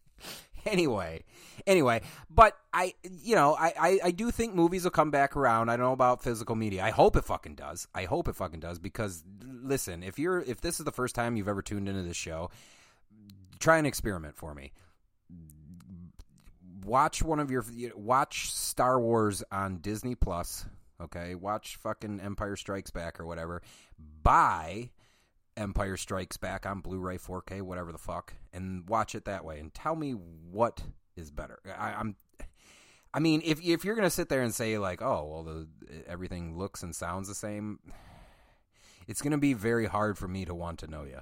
anyway, 0.71 1.23
anyway, 1.67 2.01
but 2.29 2.57
I, 2.73 2.95
you 3.03 3.35
know, 3.35 3.55
I, 3.55 3.73
I, 3.79 3.99
I, 4.05 4.11
do 4.11 4.31
think 4.31 4.55
movies 4.55 4.83
will 4.83 4.91
come 4.91 5.11
back 5.11 5.35
around. 5.35 5.69
I 5.69 5.77
don't 5.77 5.85
know 5.85 5.93
about 5.93 6.23
physical 6.23 6.55
media. 6.55 6.83
I 6.83 6.89
hope 6.89 7.15
it 7.15 7.23
fucking 7.23 7.55
does. 7.55 7.87
I 7.93 8.05
hope 8.05 8.27
it 8.27 8.35
fucking 8.35 8.61
does 8.61 8.79
because 8.79 9.23
listen, 9.43 10.01
if 10.01 10.17
you're 10.17 10.39
if 10.39 10.61
this 10.61 10.79
is 10.79 10.85
the 10.85 10.91
first 10.91 11.13
time 11.13 11.37
you've 11.37 11.47
ever 11.47 11.61
tuned 11.61 11.87
into 11.87 12.01
this 12.01 12.17
show, 12.17 12.49
try 13.59 13.77
an 13.77 13.85
experiment 13.85 14.35
for 14.35 14.55
me. 14.55 14.71
Watch 16.83 17.21
one 17.21 17.39
of 17.39 17.51
your 17.51 17.63
watch 17.95 18.51
Star 18.51 18.99
Wars 18.99 19.43
on 19.51 19.77
Disney 19.77 20.15
Plus. 20.15 20.65
Okay, 20.99 21.35
watch 21.35 21.75
fucking 21.77 22.21
Empire 22.21 22.55
Strikes 22.55 22.89
Back 22.89 23.19
or 23.19 23.25
whatever. 23.25 23.61
Buy 24.23 24.89
Empire 25.57 25.97
Strikes 25.97 26.37
Back 26.37 26.65
on 26.65 26.81
Blu-ray, 26.81 27.17
4K, 27.17 27.61
whatever 27.61 27.91
the 27.91 27.97
fuck, 27.97 28.33
and 28.53 28.87
watch 28.89 29.15
it 29.15 29.25
that 29.25 29.45
way, 29.45 29.59
and 29.59 29.73
tell 29.73 29.95
me 29.95 30.11
what 30.11 30.83
is 31.15 31.31
better. 31.31 31.59
I, 31.77 31.99
am 31.99 32.15
I 33.15 33.19
mean, 33.19 33.41
if 33.45 33.63
if 33.63 33.85
you're 33.85 33.95
gonna 33.95 34.09
sit 34.09 34.27
there 34.27 34.41
and 34.41 34.53
say 34.53 34.77
like, 34.77 35.01
oh, 35.01 35.25
well, 35.31 35.43
the 35.43 35.67
everything 36.05 36.57
looks 36.57 36.83
and 36.83 36.93
sounds 36.93 37.29
the 37.29 37.35
same, 37.35 37.79
it's 39.07 39.21
gonna 39.21 39.37
be 39.37 39.53
very 39.53 39.85
hard 39.85 40.17
for 40.17 40.27
me 40.27 40.43
to 40.43 40.53
want 40.53 40.79
to 40.79 40.87
know 40.87 41.03
you. 41.03 41.19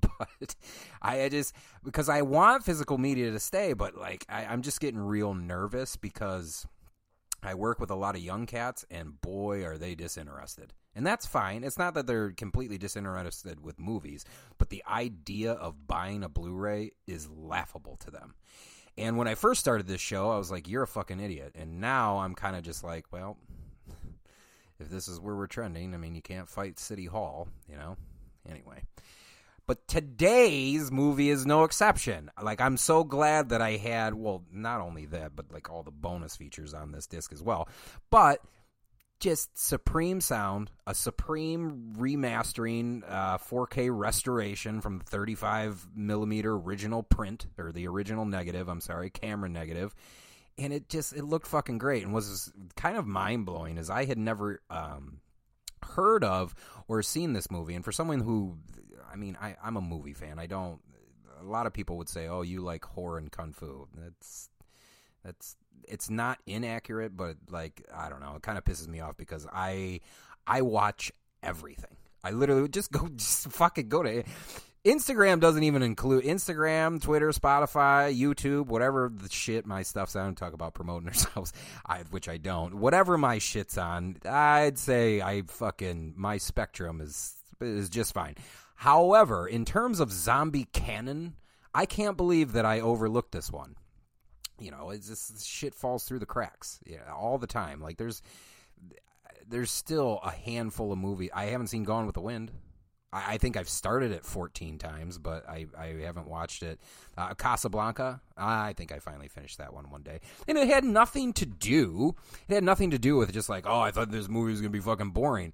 but 0.00 0.54
I, 1.02 1.22
I, 1.22 1.28
just 1.28 1.52
because 1.82 2.08
I 2.08 2.22
want 2.22 2.64
physical 2.64 2.96
media 2.96 3.32
to 3.32 3.40
stay, 3.40 3.72
but 3.72 3.96
like 3.96 4.24
I, 4.28 4.44
I'm 4.44 4.62
just 4.62 4.80
getting 4.80 5.00
real 5.00 5.34
nervous 5.34 5.96
because 5.96 6.64
I 7.42 7.54
work 7.54 7.80
with 7.80 7.90
a 7.90 7.96
lot 7.96 8.14
of 8.14 8.22
young 8.22 8.46
cats, 8.46 8.86
and 8.88 9.20
boy, 9.20 9.64
are 9.64 9.76
they 9.76 9.96
disinterested. 9.96 10.74
And 10.96 11.06
that's 11.06 11.26
fine. 11.26 11.64
It's 11.64 11.78
not 11.78 11.94
that 11.94 12.06
they're 12.06 12.30
completely 12.30 12.78
disinterested 12.78 13.60
with 13.64 13.80
movies, 13.80 14.24
but 14.58 14.70
the 14.70 14.84
idea 14.88 15.52
of 15.52 15.86
buying 15.86 16.22
a 16.22 16.28
Blu 16.28 16.54
ray 16.54 16.92
is 17.06 17.28
laughable 17.28 17.96
to 17.98 18.10
them. 18.10 18.34
And 18.96 19.16
when 19.18 19.26
I 19.26 19.34
first 19.34 19.60
started 19.60 19.86
this 19.86 20.00
show, 20.00 20.30
I 20.30 20.38
was 20.38 20.50
like, 20.50 20.68
you're 20.68 20.84
a 20.84 20.88
fucking 20.88 21.18
idiot. 21.18 21.56
And 21.56 21.80
now 21.80 22.18
I'm 22.18 22.34
kind 22.34 22.54
of 22.54 22.62
just 22.62 22.84
like, 22.84 23.06
well, 23.12 23.36
if 24.78 24.88
this 24.88 25.08
is 25.08 25.18
where 25.18 25.34
we're 25.34 25.48
trending, 25.48 25.94
I 25.94 25.96
mean, 25.96 26.14
you 26.14 26.22
can't 26.22 26.48
fight 26.48 26.78
City 26.78 27.06
Hall, 27.06 27.48
you 27.68 27.76
know? 27.76 27.96
Anyway. 28.48 28.82
But 29.66 29.88
today's 29.88 30.92
movie 30.92 31.30
is 31.30 31.46
no 31.46 31.64
exception. 31.64 32.30
Like, 32.40 32.60
I'm 32.60 32.76
so 32.76 33.02
glad 33.02 33.48
that 33.48 33.62
I 33.62 33.78
had, 33.78 34.14
well, 34.14 34.44
not 34.52 34.80
only 34.82 35.06
that, 35.06 35.34
but 35.34 35.50
like 35.52 35.70
all 35.70 35.82
the 35.82 35.90
bonus 35.90 36.36
features 36.36 36.74
on 36.74 36.92
this 36.92 37.06
disc 37.06 37.32
as 37.32 37.42
well. 37.42 37.68
But 38.10 38.40
just 39.24 39.56
supreme 39.56 40.20
sound, 40.20 40.70
a 40.86 40.94
supreme 40.94 41.94
remastering, 41.96 43.02
uh, 43.08 43.38
4K 43.38 43.88
restoration 43.90 44.82
from 44.82 44.98
the 44.98 45.04
35 45.06 45.88
millimeter 45.96 46.54
original 46.54 47.02
print 47.02 47.46
or 47.56 47.72
the 47.72 47.88
original 47.88 48.26
negative. 48.26 48.68
I'm 48.68 48.82
sorry, 48.82 49.08
camera 49.08 49.48
negative, 49.48 49.94
and 50.58 50.74
it 50.74 50.90
just 50.90 51.14
it 51.14 51.24
looked 51.24 51.46
fucking 51.46 51.78
great 51.78 52.02
and 52.02 52.12
was 52.12 52.52
kind 52.76 52.98
of 52.98 53.06
mind 53.06 53.46
blowing 53.46 53.78
as 53.78 53.88
I 53.88 54.04
had 54.04 54.18
never 54.18 54.60
um, 54.68 55.20
heard 55.82 56.22
of 56.22 56.54
or 56.86 57.02
seen 57.02 57.32
this 57.32 57.50
movie. 57.50 57.74
And 57.74 57.84
for 57.84 57.92
someone 57.92 58.20
who, 58.20 58.58
I 59.10 59.16
mean, 59.16 59.38
I, 59.40 59.56
I'm 59.64 59.78
a 59.78 59.80
movie 59.80 60.12
fan. 60.12 60.38
I 60.38 60.44
don't. 60.44 60.80
A 61.40 61.44
lot 61.44 61.66
of 61.66 61.72
people 61.72 61.96
would 61.96 62.10
say, 62.10 62.28
"Oh, 62.28 62.42
you 62.42 62.60
like 62.60 62.84
horror 62.84 63.16
and 63.16 63.32
kung 63.32 63.54
fu." 63.54 63.88
That's 63.96 64.50
that's 65.24 65.56
it's 65.88 66.10
not 66.10 66.38
inaccurate, 66.46 67.16
but 67.16 67.36
like 67.50 67.84
I 67.94 68.08
don't 68.08 68.20
know, 68.20 68.34
it 68.36 68.42
kind 68.42 68.58
of 68.58 68.64
pisses 68.64 68.88
me 68.88 69.00
off 69.00 69.16
because 69.16 69.46
I 69.52 70.00
I 70.46 70.62
watch 70.62 71.12
everything. 71.42 71.96
I 72.22 72.30
literally 72.30 72.68
just 72.68 72.90
go 72.90 73.08
just 73.16 73.50
fucking 73.50 73.88
go 73.88 74.02
to 74.02 74.24
Instagram 74.84 75.40
doesn't 75.40 75.62
even 75.62 75.82
include 75.82 76.24
Instagram, 76.24 77.00
Twitter, 77.00 77.30
Spotify, 77.30 78.14
YouTube, 78.14 78.66
whatever 78.66 79.10
the 79.14 79.30
shit 79.30 79.64
my 79.64 79.82
stuff's 79.82 80.14
on. 80.14 80.34
Talk 80.34 80.52
about 80.52 80.74
promoting 80.74 81.08
ourselves, 81.08 81.54
I, 81.86 82.00
which 82.10 82.28
I 82.28 82.36
don't. 82.36 82.74
Whatever 82.74 83.16
my 83.16 83.38
shit's 83.38 83.78
on, 83.78 84.18
I'd 84.28 84.78
say 84.78 85.22
I 85.22 85.42
fucking 85.42 86.14
my 86.16 86.36
spectrum 86.36 87.00
is 87.00 87.34
is 87.60 87.88
just 87.88 88.12
fine. 88.12 88.34
However, 88.74 89.46
in 89.46 89.64
terms 89.64 90.00
of 90.00 90.12
zombie 90.12 90.66
canon, 90.72 91.36
I 91.74 91.86
can't 91.86 92.16
believe 92.16 92.52
that 92.52 92.66
I 92.66 92.80
overlooked 92.80 93.32
this 93.32 93.50
one 93.50 93.76
you 94.64 94.70
know, 94.70 94.90
it's 94.90 95.08
just 95.08 95.46
shit 95.46 95.74
falls 95.74 96.04
through 96.04 96.20
the 96.20 96.26
cracks, 96.26 96.80
yeah, 96.86 97.12
all 97.14 97.38
the 97.38 97.46
time. 97.46 97.80
Like 97.80 97.98
there's 97.98 98.22
there's 99.48 99.70
still 99.70 100.20
a 100.24 100.30
handful 100.30 100.90
of 100.90 100.98
movies 100.98 101.30
I 101.34 101.46
haven't 101.46 101.66
seen 101.66 101.84
Gone 101.84 102.06
with 102.06 102.14
the 102.14 102.22
Wind. 102.22 102.50
I, 103.12 103.34
I 103.34 103.38
think 103.38 103.56
I've 103.56 103.68
started 103.68 104.10
it 104.10 104.24
14 104.24 104.78
times, 104.78 105.18
but 105.18 105.46
I, 105.48 105.66
I 105.78 105.86
haven't 106.02 106.28
watched 106.28 106.62
it. 106.62 106.80
Uh, 107.16 107.34
Casablanca, 107.34 108.20
I 108.38 108.72
think 108.72 108.90
I 108.90 109.00
finally 109.00 109.28
finished 109.28 109.58
that 109.58 109.74
one 109.74 109.90
one 109.90 110.02
day, 110.02 110.20
and 110.48 110.56
it 110.56 110.68
had 110.68 110.84
nothing 110.84 111.34
to 111.34 111.46
do. 111.46 112.14
It 112.48 112.54
had 112.54 112.64
nothing 112.64 112.90
to 112.92 112.98
do 112.98 113.16
with 113.16 113.32
just 113.32 113.50
like, 113.50 113.66
oh, 113.66 113.80
I 113.80 113.90
thought 113.90 114.10
this 114.10 114.28
movie 114.28 114.52
was 114.52 114.60
gonna 114.60 114.70
be 114.70 114.80
fucking 114.80 115.10
boring. 115.10 115.52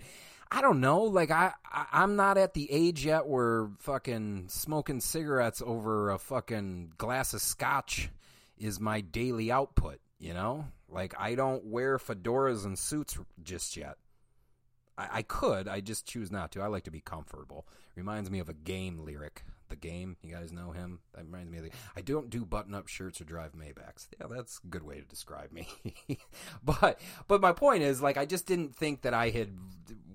I 0.52 0.62
don't 0.62 0.80
know. 0.80 1.02
Like 1.02 1.30
I, 1.30 1.52
I 1.64 1.86
I'm 1.92 2.16
not 2.16 2.38
at 2.38 2.54
the 2.54 2.70
age 2.70 3.04
yet 3.04 3.26
where 3.26 3.68
fucking 3.78 4.46
smoking 4.48 5.00
cigarettes 5.00 5.62
over 5.64 6.10
a 6.10 6.18
fucking 6.18 6.92
glass 6.96 7.34
of 7.34 7.40
scotch 7.40 8.10
is 8.60 8.78
my 8.78 9.00
daily 9.00 9.50
output. 9.50 9.98
You 10.18 10.34
know, 10.34 10.66
like 10.88 11.14
I 11.18 11.34
don't 11.34 11.64
wear 11.64 11.98
fedoras 11.98 12.64
and 12.64 12.78
suits 12.78 13.18
just 13.42 13.76
yet. 13.76 13.96
I, 14.98 15.08
I 15.12 15.22
could. 15.22 15.66
I 15.66 15.80
just 15.80 16.06
choose 16.06 16.30
not 16.30 16.52
to. 16.52 16.60
I 16.60 16.66
like 16.66 16.84
to 16.84 16.90
be 16.90 17.00
comfortable. 17.00 17.66
Reminds 17.96 18.30
me 18.30 18.38
of 18.38 18.48
a 18.48 18.54
game 18.54 18.98
lyric. 18.98 19.44
The 19.70 19.76
game, 19.76 20.16
you 20.20 20.34
guys 20.34 20.52
know 20.52 20.72
him. 20.72 20.98
That 21.14 21.24
reminds 21.24 21.50
me 21.50 21.58
of 21.58 21.64
the. 21.64 21.70
I 21.96 22.00
don't 22.00 22.28
do 22.28 22.44
button-up 22.44 22.88
shirts 22.88 23.20
or 23.20 23.24
drive 23.24 23.52
Maybachs. 23.52 24.08
Yeah, 24.20 24.26
that's 24.28 24.60
a 24.64 24.66
good 24.66 24.82
way 24.82 24.96
to 24.96 25.06
describe 25.06 25.52
me. 25.52 25.68
but 26.64 27.00
but 27.28 27.40
my 27.40 27.52
point 27.52 27.84
is, 27.84 28.02
like, 28.02 28.16
I 28.16 28.26
just 28.26 28.46
didn't 28.46 28.74
think 28.74 29.02
that 29.02 29.14
I 29.14 29.30
had 29.30 29.50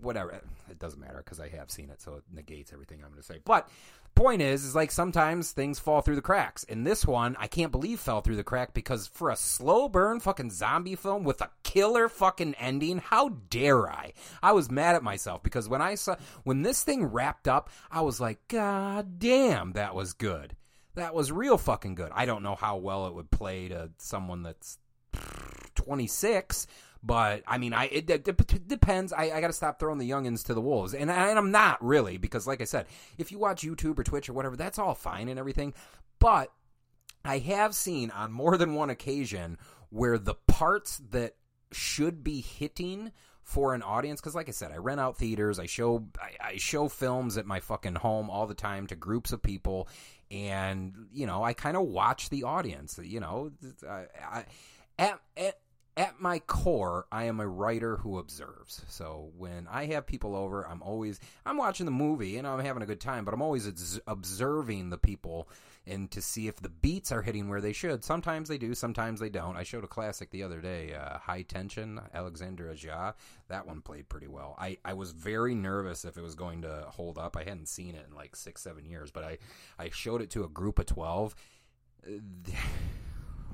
whatever. 0.01 0.41
It 0.69 0.77
doesn't 0.77 0.99
matter 0.99 1.17
because 1.23 1.39
I 1.39 1.47
have 1.49 1.71
seen 1.71 1.89
it, 1.89 2.01
so 2.01 2.15
it 2.15 2.23
negates 2.33 2.73
everything 2.73 2.99
I'm 3.01 3.11
going 3.11 3.21
to 3.21 3.25
say. 3.25 3.39
But 3.45 3.69
point 4.15 4.41
is, 4.41 4.63
is 4.63 4.75
like 4.75 4.91
sometimes 4.91 5.51
things 5.51 5.79
fall 5.79 6.01
through 6.01 6.15
the 6.15 6.21
cracks. 6.21 6.65
And 6.67 6.85
this 6.85 7.05
one, 7.05 7.35
I 7.39 7.47
can't 7.47 7.71
believe 7.71 7.99
fell 7.99 8.21
through 8.21 8.37
the 8.37 8.43
crack 8.43 8.73
because 8.73 9.07
for 9.07 9.29
a 9.29 9.35
slow 9.35 9.89
burn 9.89 10.19
fucking 10.19 10.51
zombie 10.51 10.95
film 10.95 11.23
with 11.23 11.41
a 11.41 11.51
killer 11.63 12.09
fucking 12.09 12.55
ending, 12.55 12.99
how 12.99 13.29
dare 13.49 13.89
I? 13.89 14.13
I 14.41 14.53
was 14.53 14.71
mad 14.71 14.95
at 14.95 15.03
myself 15.03 15.43
because 15.43 15.69
when 15.69 15.81
I 15.81 15.95
saw 15.95 16.15
when 16.43 16.61
this 16.61 16.83
thing 16.83 17.05
wrapped 17.05 17.47
up, 17.47 17.69
I 17.91 18.01
was 18.01 18.19
like, 18.19 18.47
God 18.47 19.19
damn, 19.19 19.73
that 19.73 19.93
was 19.93 20.13
good. 20.13 20.55
That 20.95 21.13
was 21.13 21.31
real 21.31 21.57
fucking 21.57 21.95
good. 21.95 22.11
I 22.13 22.25
don't 22.25 22.43
know 22.43 22.55
how 22.55 22.77
well 22.77 23.07
it 23.07 23.13
would 23.13 23.29
play 23.29 23.67
to 23.67 23.91
someone 23.97 24.43
that's 24.43 24.77
26, 25.75 26.67
but 27.05 27.43
I 27.47 27.59
mean, 27.59 27.73
I 27.73 27.85
it, 27.85 28.09
it, 28.09 28.27
it 28.27 28.67
depends. 28.67 29.13
I, 29.13 29.29
I 29.29 29.41
got 29.41 29.47
to 29.47 29.53
stop 29.53 29.79
throwing 29.79 29.99
the 29.99 30.09
youngins 30.09 30.43
to 30.45 30.55
the 30.55 30.61
wolves, 30.61 30.95
and, 30.95 31.11
and 31.11 31.37
I'm 31.37 31.51
not 31.51 31.83
really 31.85 32.17
because, 32.17 32.47
like 32.47 32.61
I 32.61 32.65
said, 32.65 32.87
if 33.19 33.31
you 33.31 33.37
watch 33.37 33.61
YouTube 33.61 33.99
or 33.99 34.03
Twitch 34.03 34.27
or 34.27 34.33
whatever, 34.33 34.55
that's 34.55 34.79
all 34.79 34.95
fine 34.95 35.29
and 35.29 35.37
everything. 35.37 35.75
But 36.17 36.51
I 37.23 37.37
have 37.39 37.75
seen 37.75 38.09
on 38.09 38.31
more 38.31 38.57
than 38.57 38.73
one 38.73 38.89
occasion 38.89 39.59
where 39.89 40.17
the 40.17 40.35
parts 40.47 40.99
that 41.11 41.35
should 41.71 42.23
be 42.23 42.41
hitting 42.41 43.11
for 43.43 43.75
an 43.75 43.83
audience 43.83 44.19
because 44.19 44.33
like 44.33 44.49
i 44.49 44.51
said 44.51 44.71
i 44.71 44.77
rent 44.77 44.99
out 44.99 45.17
theaters 45.17 45.59
i 45.59 45.67
show 45.67 46.07
I, 46.19 46.47
I, 46.47 46.57
show 46.57 46.87
films 46.87 47.37
at 47.37 47.45
my 47.45 47.59
fucking 47.59 47.93
home 47.93 48.27
all 48.27 48.47
the 48.47 48.55
time 48.55 48.87
to 48.87 48.95
groups 48.95 49.31
of 49.33 49.43
people 49.43 49.87
and 50.31 50.95
you 51.13 51.27
know 51.27 51.43
i 51.43 51.53
kind 51.53 51.77
of 51.77 51.83
watch 51.83 52.29
the 52.29 52.43
audience 52.43 52.99
you 53.03 53.19
know 53.19 53.51
I, 53.87 54.05
I, 54.31 54.45
at, 54.97 55.19
at 55.37 55.59
at 55.97 56.19
my 56.19 56.39
core, 56.39 57.07
I 57.11 57.25
am 57.25 57.39
a 57.39 57.47
writer 57.47 57.97
who 57.97 58.19
observes. 58.19 58.81
So 58.89 59.31
when 59.37 59.67
I 59.71 59.85
have 59.85 60.05
people 60.05 60.35
over, 60.35 60.67
I'm 60.67 60.83
always 60.83 61.19
I'm 61.45 61.57
watching 61.57 61.85
the 61.85 61.91
movie 61.91 62.37
and 62.37 62.45
I'm 62.45 62.59
having 62.59 62.83
a 62.83 62.87
good 62.87 62.99
time, 62.99 63.23
but 63.23 63.33
I'm 63.33 63.41
always 63.41 64.01
observing 64.07 64.89
the 64.89 64.97
people 64.97 65.47
and 65.87 66.09
to 66.11 66.21
see 66.21 66.47
if 66.47 66.57
the 66.57 66.69
beats 66.69 67.11
are 67.11 67.21
hitting 67.21 67.47
where 67.47 67.61
they 67.61 67.71
should. 67.71 68.03
Sometimes 68.03 68.49
they 68.49 68.57
do, 68.57 68.73
sometimes 68.73 69.19
they 69.19 69.29
don't. 69.29 69.55
I 69.55 69.63
showed 69.63 69.83
a 69.83 69.87
classic 69.87 70.31
the 70.31 70.43
other 70.43 70.59
day, 70.59 70.93
uh, 70.95 71.19
High 71.19 71.43
Tension, 71.43 72.01
Alexandre 72.13 72.71
Aja. 72.71 73.13
That 73.47 73.67
one 73.67 73.81
played 73.81 74.09
pretty 74.09 74.27
well. 74.27 74.55
I, 74.57 74.77
I 74.83 74.93
was 74.93 75.11
very 75.11 75.55
nervous 75.55 76.03
if 76.03 76.17
it 76.17 76.23
was 76.23 76.35
going 76.35 76.63
to 76.63 76.85
hold 76.89 77.17
up. 77.17 77.37
I 77.37 77.43
hadn't 77.43 77.69
seen 77.69 77.95
it 77.95 78.07
in 78.09 78.15
like 78.15 78.35
six, 78.35 78.63
seven 78.63 78.85
years, 78.85 79.11
but 79.11 79.23
I, 79.23 79.37
I 79.77 79.89
showed 79.91 80.21
it 80.21 80.31
to 80.31 80.43
a 80.43 80.49
group 80.49 80.79
of 80.79 80.87
12. 80.87 81.35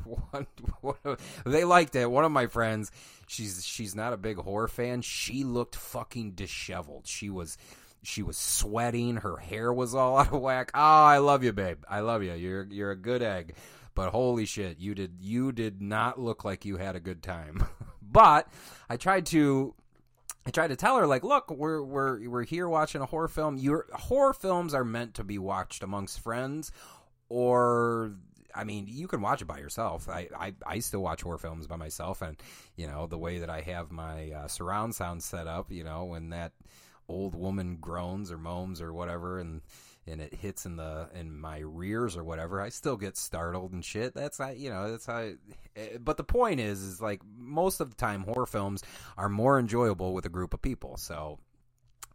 one, 0.32 0.48
one 0.82 0.96
of, 1.04 1.20
they 1.46 1.64
liked 1.64 1.96
it. 1.96 2.10
One 2.10 2.26
of 2.26 2.32
my 2.32 2.48
friends, 2.48 2.92
she's 3.28 3.66
she's 3.66 3.96
not 3.96 4.14
a 4.14 4.18
big 4.18 4.38
horror 4.38 4.68
fan. 4.68 5.02
She 5.02 5.44
looked 5.44 5.76
fucking 5.76 6.32
disheveled. 6.32 7.08
She 7.08 7.30
was 7.30 7.58
she 8.04 8.24
was 8.24 8.38
sweating. 8.38 9.18
Her 9.18 9.38
hair 9.38 9.72
was 9.72 9.96
all 9.96 10.18
out 10.20 10.34
of 10.34 10.42
whack. 10.42 10.72
Oh, 10.74 10.80
I 10.80 11.20
love 11.20 11.44
you, 11.44 11.54
babe. 11.54 11.84
I 11.90 12.02
love 12.02 12.24
you. 12.24 12.34
You're 12.34 12.68
you're 12.70 12.92
a 12.92 12.96
good 12.96 13.22
egg. 13.22 13.56
But 13.94 14.12
holy 14.12 14.46
shit, 14.46 14.80
you 14.80 14.96
did 14.96 15.18
you 15.20 15.52
did 15.52 15.82
not 15.82 16.20
look 16.20 16.46
like 16.46 16.66
you 16.66 16.78
had 16.78 16.96
a 16.96 17.00
good 17.00 17.22
time. 17.22 17.66
but 18.02 18.48
I 18.90 18.98
tried 18.98 19.26
to 19.28 19.76
I 20.46 20.50
tried 20.50 20.70
to 20.70 20.76
tell 20.76 20.98
her 20.98 21.06
like, 21.06 21.24
look, 21.24 21.52
we're 21.52 21.84
we're 21.84 22.30
we're 22.30 22.44
here 22.44 22.68
watching 22.68 23.02
a 23.02 23.06
horror 23.06 23.28
film. 23.28 23.58
Your 23.58 23.86
horror 23.94 24.34
films 24.34 24.74
are 24.74 24.86
meant 24.86 25.16
to 25.16 25.24
be 25.24 25.38
watched 25.38 25.84
amongst 25.84 26.20
friends 26.22 26.72
or 27.30 28.14
I 28.56 28.64
mean, 28.64 28.86
you 28.88 29.08
can 29.08 29.22
watch 29.22 29.42
it 29.42 29.46
by 29.46 29.60
yourself. 29.60 30.10
I, 30.10 30.28
I, 30.38 30.54
I, 30.66 30.80
still 30.80 31.02
watch 31.02 31.22
horror 31.22 31.38
films 31.38 31.68
by 31.68 31.76
myself, 31.76 32.22
and 32.22 32.38
you 32.76 32.88
know 32.88 33.08
the 33.08 33.18
way 33.18 33.40
that 33.40 33.50
I 33.50 33.62
have 33.62 33.92
my 33.92 34.32
uh, 34.32 34.48
surround 34.48 34.96
sound 34.96 35.24
set 35.24 35.48
up. 35.48 35.72
You 35.72 35.84
know, 35.84 36.06
when 36.06 36.30
that 36.30 36.52
old 37.08 37.36
woman 37.36 37.78
groans 37.80 38.32
or 38.32 38.38
moans 38.38 38.82
or 38.82 38.94
whatever, 38.94 39.40
and 39.40 39.62
and 40.08 40.22
it 40.22 40.34
hits 40.34 40.66
in 40.66 40.76
the 40.76 41.10
in 41.14 41.40
my 41.40 41.60
rears 41.60 42.18
or 42.18 42.24
whatever, 42.24 42.62
I 42.62 42.70
still 42.70 42.98
get 42.98 43.18
startled 43.18 43.72
and 43.74 43.84
shit. 43.84 44.14
That's 44.14 44.40
not 44.40 44.58
you 44.58 44.70
know 44.70 44.92
that's 44.92 45.06
how. 45.06 45.18
I, 45.18 45.36
eh, 45.76 45.98
but 46.00 46.18
the 46.18 46.24
point 46.24 46.60
is, 46.60 46.82
is 46.82 47.02
like 47.02 47.22
most 47.38 47.80
of 47.80 47.90
the 47.90 47.96
time, 47.96 48.24
horror 48.24 48.46
films 48.46 48.84
are 49.18 49.30
more 49.30 49.60
enjoyable 49.60 50.14
with 50.14 50.26
a 50.26 50.30
group 50.30 50.54
of 50.54 50.62
people. 50.62 50.98
So 50.98 51.40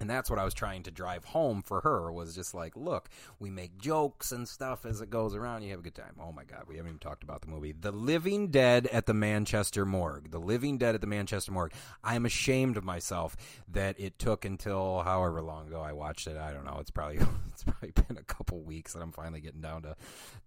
and 0.00 0.10
that's 0.10 0.28
what 0.28 0.38
I 0.38 0.44
was 0.44 0.54
trying 0.54 0.82
to 0.84 0.90
drive 0.90 1.24
home 1.24 1.62
for 1.62 1.80
her 1.80 2.12
was 2.12 2.34
just 2.34 2.54
like, 2.54 2.76
look, 2.76 3.08
we 3.38 3.50
make 3.50 3.78
jokes 3.78 4.32
and 4.32 4.46
stuff 4.46 4.84
as 4.84 5.00
it 5.00 5.10
goes 5.10 5.34
around. 5.34 5.62
You 5.62 5.70
have 5.70 5.80
a 5.80 5.82
good 5.82 5.94
time. 5.94 6.16
Oh 6.20 6.32
my 6.32 6.44
God, 6.44 6.64
we 6.68 6.76
haven't 6.76 6.90
even 6.90 6.98
talked 6.98 7.22
about 7.22 7.42
the 7.42 7.48
movie. 7.48 7.72
The 7.72 7.92
Living 7.92 8.48
Dead 8.48 8.86
at 8.88 9.06
the 9.06 9.14
Manchester 9.14 9.86
Morgue. 9.86 10.30
The 10.30 10.38
Living 10.38 10.78
Dead 10.78 10.94
at 10.94 11.00
the 11.00 11.06
Manchester 11.06 11.52
Morgue. 11.52 11.72
I'm 12.04 12.26
ashamed 12.26 12.76
of 12.76 12.84
myself 12.84 13.36
that 13.72 13.98
it 13.98 14.18
took 14.18 14.44
until 14.44 15.02
however 15.02 15.42
long 15.42 15.68
ago 15.68 15.80
I 15.80 15.92
watched 15.92 16.26
it. 16.26 16.36
I 16.36 16.52
don't 16.52 16.64
know. 16.64 16.78
It's 16.80 16.90
probably 16.90 17.18
it's 17.52 17.64
probably 17.64 17.92
been 17.92 18.18
a 18.18 18.22
couple 18.22 18.60
weeks 18.60 18.92
that 18.92 19.00
I'm 19.00 19.12
finally 19.12 19.40
getting 19.40 19.62
down 19.62 19.82
to 19.82 19.96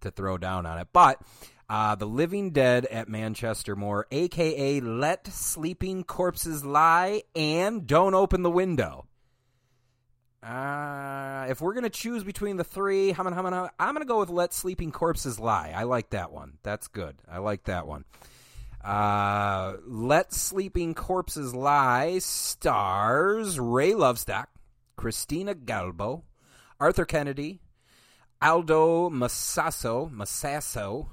to 0.02 0.10
throw 0.10 0.38
down 0.38 0.64
on 0.64 0.78
it. 0.78 0.88
But 0.92 1.20
uh, 1.68 1.94
the 1.96 2.06
Living 2.06 2.50
Dead 2.50 2.86
at 2.86 3.08
Manchester 3.08 3.74
Morgue, 3.76 4.06
aka 4.10 4.80
Let 4.80 5.26
Sleeping 5.26 6.04
Corpses 6.04 6.64
Lie 6.64 7.22
and 7.34 7.86
Don't 7.86 8.14
Open 8.14 8.42
the 8.42 8.50
Window. 8.50 9.06
Uh, 10.42 11.46
if 11.50 11.60
we're 11.60 11.74
gonna 11.74 11.90
choose 11.90 12.24
between 12.24 12.56
the 12.56 12.64
three, 12.64 13.10
I'm 13.10 13.24
gonna, 13.24 13.70
I'm 13.78 13.94
gonna 13.94 14.04
go 14.06 14.20
with 14.20 14.30
"Let 14.30 14.54
Sleeping 14.54 14.90
Corpses 14.90 15.38
Lie." 15.38 15.72
I 15.76 15.82
like 15.82 16.10
that 16.10 16.32
one. 16.32 16.58
That's 16.62 16.88
good. 16.88 17.16
I 17.30 17.38
like 17.38 17.64
that 17.64 17.86
one. 17.86 18.04
Uh, 18.82 19.74
"Let 19.86 20.32
Sleeping 20.32 20.94
Corpses 20.94 21.54
Lie" 21.54 22.20
stars 22.20 23.60
Ray 23.60 23.94
Lovelock, 23.94 24.48
Christina 24.96 25.54
Galbo, 25.54 26.22
Arthur 26.80 27.04
Kennedy, 27.04 27.60
Aldo 28.40 29.10
Massasso, 29.10 30.10
Massasso, 30.10 31.08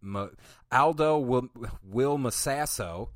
Ma, 0.00 0.28
Aldo 0.72 1.18
Will, 1.18 1.50
Will 1.84 2.16
Massasso. 2.16 3.08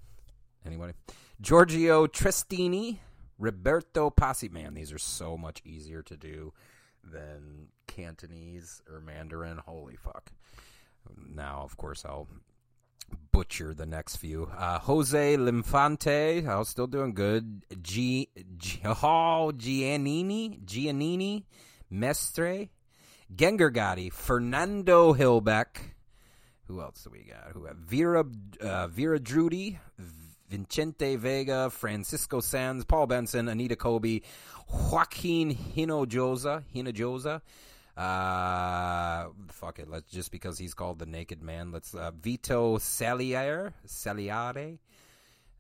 Anybody? 0.67 0.93
Giorgio 1.41 2.07
Trestini, 2.07 2.99
Roberto 3.39 4.11
Pasi. 4.11 4.49
Man, 4.49 4.75
these 4.75 4.93
are 4.93 4.99
so 4.99 5.37
much 5.37 5.63
easier 5.65 6.03
to 6.03 6.17
do 6.17 6.53
than 7.03 7.69
Cantonese 7.87 8.83
or 8.91 9.01
Mandarin. 9.01 9.59
Holy 9.59 9.97
fuck. 9.97 10.33
Now, 11.35 11.61
of 11.63 11.77
course, 11.77 12.05
I'll 12.05 12.29
butcher 13.33 13.75
the 13.75 13.87
next 13.87 14.17
few. 14.17 14.51
Uh, 14.57 14.79
Jose 14.81 15.37
Linfante, 15.37 16.47
I 16.47 16.59
was 16.59 16.69
still 16.69 16.87
doing 16.87 17.15
good. 17.15 17.65
G, 17.83 18.29
G 18.57 18.81
oh, 18.85 19.53
Giannini, 19.55 20.65
Giannini, 20.65 21.45
Mestre, 21.91 22.69
Gengar 23.35 23.73
Gotti, 23.73 24.13
Fernando 24.13 25.13
Hilbeck. 25.13 25.95
Who 26.67 26.81
else 26.81 27.05
do 27.05 27.11
we 27.11 27.25
got? 27.25 27.53
Who 27.53 27.67
have 27.67 27.77
Vera 27.77 28.25
uh, 28.61 28.87
Vera 28.87 29.21
Drudi, 29.21 29.79
Vincente 30.55 31.17
Vega, 31.17 31.69
Francisco 31.69 32.39
Sands, 32.39 32.85
Paul 32.85 33.09
Benson, 33.09 33.49
Anita 33.49 33.75
Kobe, 33.75 34.21
Joaquin 34.69 35.53
Hinojosa, 35.53 36.63
Hinojosa. 36.73 37.41
Uh, 37.97 39.31
fuck 39.51 39.81
it. 39.81 39.91
Let's 39.91 40.09
just 40.09 40.31
because 40.31 40.57
he's 40.57 40.73
called 40.73 41.01
the 41.01 41.07
Naked 41.07 41.43
Man. 41.43 41.73
Let's 41.73 41.93
uh, 41.93 42.13
Vito 42.13 42.79
Salier, 42.79 43.73
Saliare. 43.85 44.79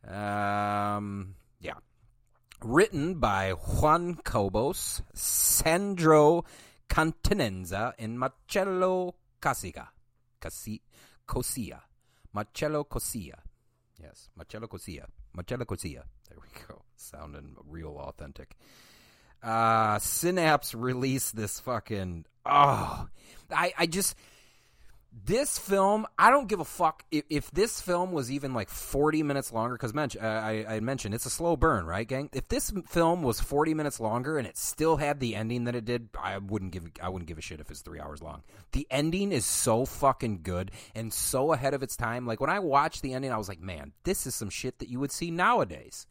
Um, 0.06 1.34
yeah. 1.60 1.74
Written 2.62 3.16
by 3.16 3.50
Juan 3.50 4.14
Cobos, 4.22 5.02
Sandro 5.12 6.44
Continenza, 6.88 7.94
and 7.98 8.16
Marcello 8.16 9.16
Casiga. 9.42 9.88
Casi, 10.40 10.80
Cosia. 11.26 11.80
Marcello 12.32 12.84
Cosia. 12.84 13.43
Yes, 14.04 14.28
Marcello 14.36 14.66
Cosia. 14.66 15.06
Marcello 15.32 15.64
Cosia. 15.64 16.02
There 16.28 16.38
we 16.38 16.48
go. 16.68 16.82
Sounding 16.96 17.56
real 17.66 17.96
authentic. 17.98 18.54
Uh, 19.42 19.98
Synapse 19.98 20.74
released 20.74 21.34
this 21.36 21.58
fucking. 21.60 22.26
Oh, 22.44 23.08
I, 23.50 23.72
I 23.78 23.86
just. 23.86 24.14
This 25.22 25.58
film, 25.58 26.06
I 26.18 26.30
don't 26.30 26.48
give 26.48 26.60
a 26.60 26.64
fuck 26.64 27.04
if, 27.10 27.24
if 27.30 27.50
this 27.52 27.80
film 27.80 28.10
was 28.12 28.32
even 28.32 28.52
like 28.52 28.68
40 28.68 29.22
minutes 29.22 29.52
longer. 29.52 29.76
Because 29.76 29.94
uh, 29.94 30.20
I, 30.20 30.66
I 30.68 30.80
mentioned 30.80 31.14
it's 31.14 31.26
a 31.26 31.30
slow 31.30 31.56
burn, 31.56 31.86
right, 31.86 32.06
gang? 32.06 32.30
If 32.32 32.48
this 32.48 32.72
film 32.88 33.22
was 33.22 33.40
40 33.40 33.74
minutes 33.74 34.00
longer 34.00 34.38
and 34.38 34.46
it 34.46 34.56
still 34.56 34.96
had 34.96 35.20
the 35.20 35.36
ending 35.36 35.64
that 35.64 35.76
it 35.76 35.84
did, 35.84 36.08
I 36.20 36.38
wouldn't 36.38 36.72
give 36.72 36.90
I 37.00 37.08
wouldn't 37.08 37.28
give 37.28 37.38
a 37.38 37.42
shit 37.42 37.60
if 37.60 37.70
it's 37.70 37.80
three 37.80 38.00
hours 38.00 38.22
long. 38.22 38.42
The 38.72 38.86
ending 38.90 39.30
is 39.30 39.46
so 39.46 39.84
fucking 39.84 40.40
good 40.42 40.72
and 40.94 41.12
so 41.12 41.52
ahead 41.52 41.74
of 41.74 41.82
its 41.82 41.96
time. 41.96 42.26
Like 42.26 42.40
when 42.40 42.50
I 42.50 42.58
watched 42.58 43.02
the 43.02 43.14
ending, 43.14 43.32
I 43.32 43.38
was 43.38 43.48
like, 43.48 43.60
man, 43.60 43.92
this 44.02 44.26
is 44.26 44.34
some 44.34 44.50
shit 44.50 44.78
that 44.80 44.88
you 44.88 44.98
would 45.00 45.12
see 45.12 45.30
nowadays. 45.30 46.06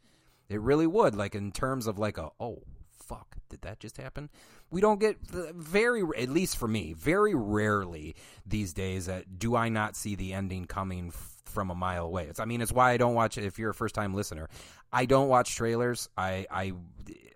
It 0.48 0.60
really 0.60 0.86
would, 0.86 1.14
like 1.14 1.34
in 1.34 1.52
terms 1.52 1.86
of 1.86 1.98
like 1.98 2.18
a 2.18 2.30
oh 2.40 2.62
fuck, 3.04 3.36
did 3.48 3.62
that 3.62 3.80
just 3.80 3.96
happen? 3.96 4.30
We 4.70 4.80
don't 4.80 5.00
get 5.00 5.18
very, 5.20 6.02
at 6.18 6.28
least 6.28 6.56
for 6.56 6.66
me, 6.68 6.92
very 6.94 7.34
rarely 7.34 8.16
these 8.46 8.72
days. 8.72 9.08
Uh, 9.08 9.22
do 9.38 9.56
I 9.56 9.68
not 9.68 9.96
see 9.96 10.14
the 10.14 10.32
ending 10.32 10.66
coming 10.66 11.08
f- 11.08 11.42
from 11.44 11.70
a 11.70 11.74
mile 11.74 12.06
away? 12.06 12.26
It's, 12.26 12.40
I 12.40 12.44
mean, 12.44 12.60
it's 12.60 12.72
why 12.72 12.92
I 12.92 12.96
don't 12.96 13.14
watch. 13.14 13.38
If 13.38 13.58
you're 13.58 13.70
a 13.70 13.74
first 13.74 13.94
time 13.94 14.14
listener, 14.14 14.48
I 14.92 15.06
don't 15.06 15.28
watch 15.28 15.54
trailers. 15.54 16.08
I, 16.16 16.46
I, 16.50 16.72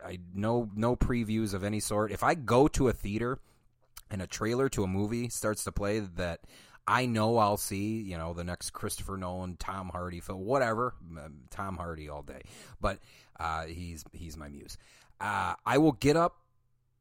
I 0.05 0.19
no 0.35 0.71
no 0.75 0.97
previews 0.97 1.55
of 1.55 1.65
any 1.65 1.81
sort. 1.81 2.13
If 2.13 2.23
I 2.23 2.35
go 2.35 2.69
to 2.69 2.89
a 2.89 2.93
theater 2.93 3.39
and 4.11 4.23
a 4.23 4.27
trailer 4.27 4.69
to 4.71 4.85
a 4.85 4.87
movie 4.87 5.29
starts 5.29 5.65
to 5.65 5.73
play 5.73 6.01
that 6.01 6.41
I 6.87 7.05
know 7.05 7.37
I'll 7.37 7.59
see, 7.59 8.01
you 8.01 8.17
know, 8.17 8.33
the 8.33 8.45
next 8.45 8.71
Christopher 8.71 9.19
Nolan, 9.19 9.57
Tom 9.59 9.91
Hardy 9.91 10.21
film, 10.21 10.47
whatever, 10.47 10.95
Tom 11.51 11.77
Hardy 11.77 12.09
all 12.09 12.23
day. 12.23 12.41
But 12.81 12.99
uh, 13.39 13.67
he's 13.67 14.05
he's 14.13 14.37
my 14.37 14.49
muse 14.49 14.79
uh, 15.21 15.55
I 15.65 15.79
will 15.79 15.93
get 15.93 16.17
up 16.17 16.37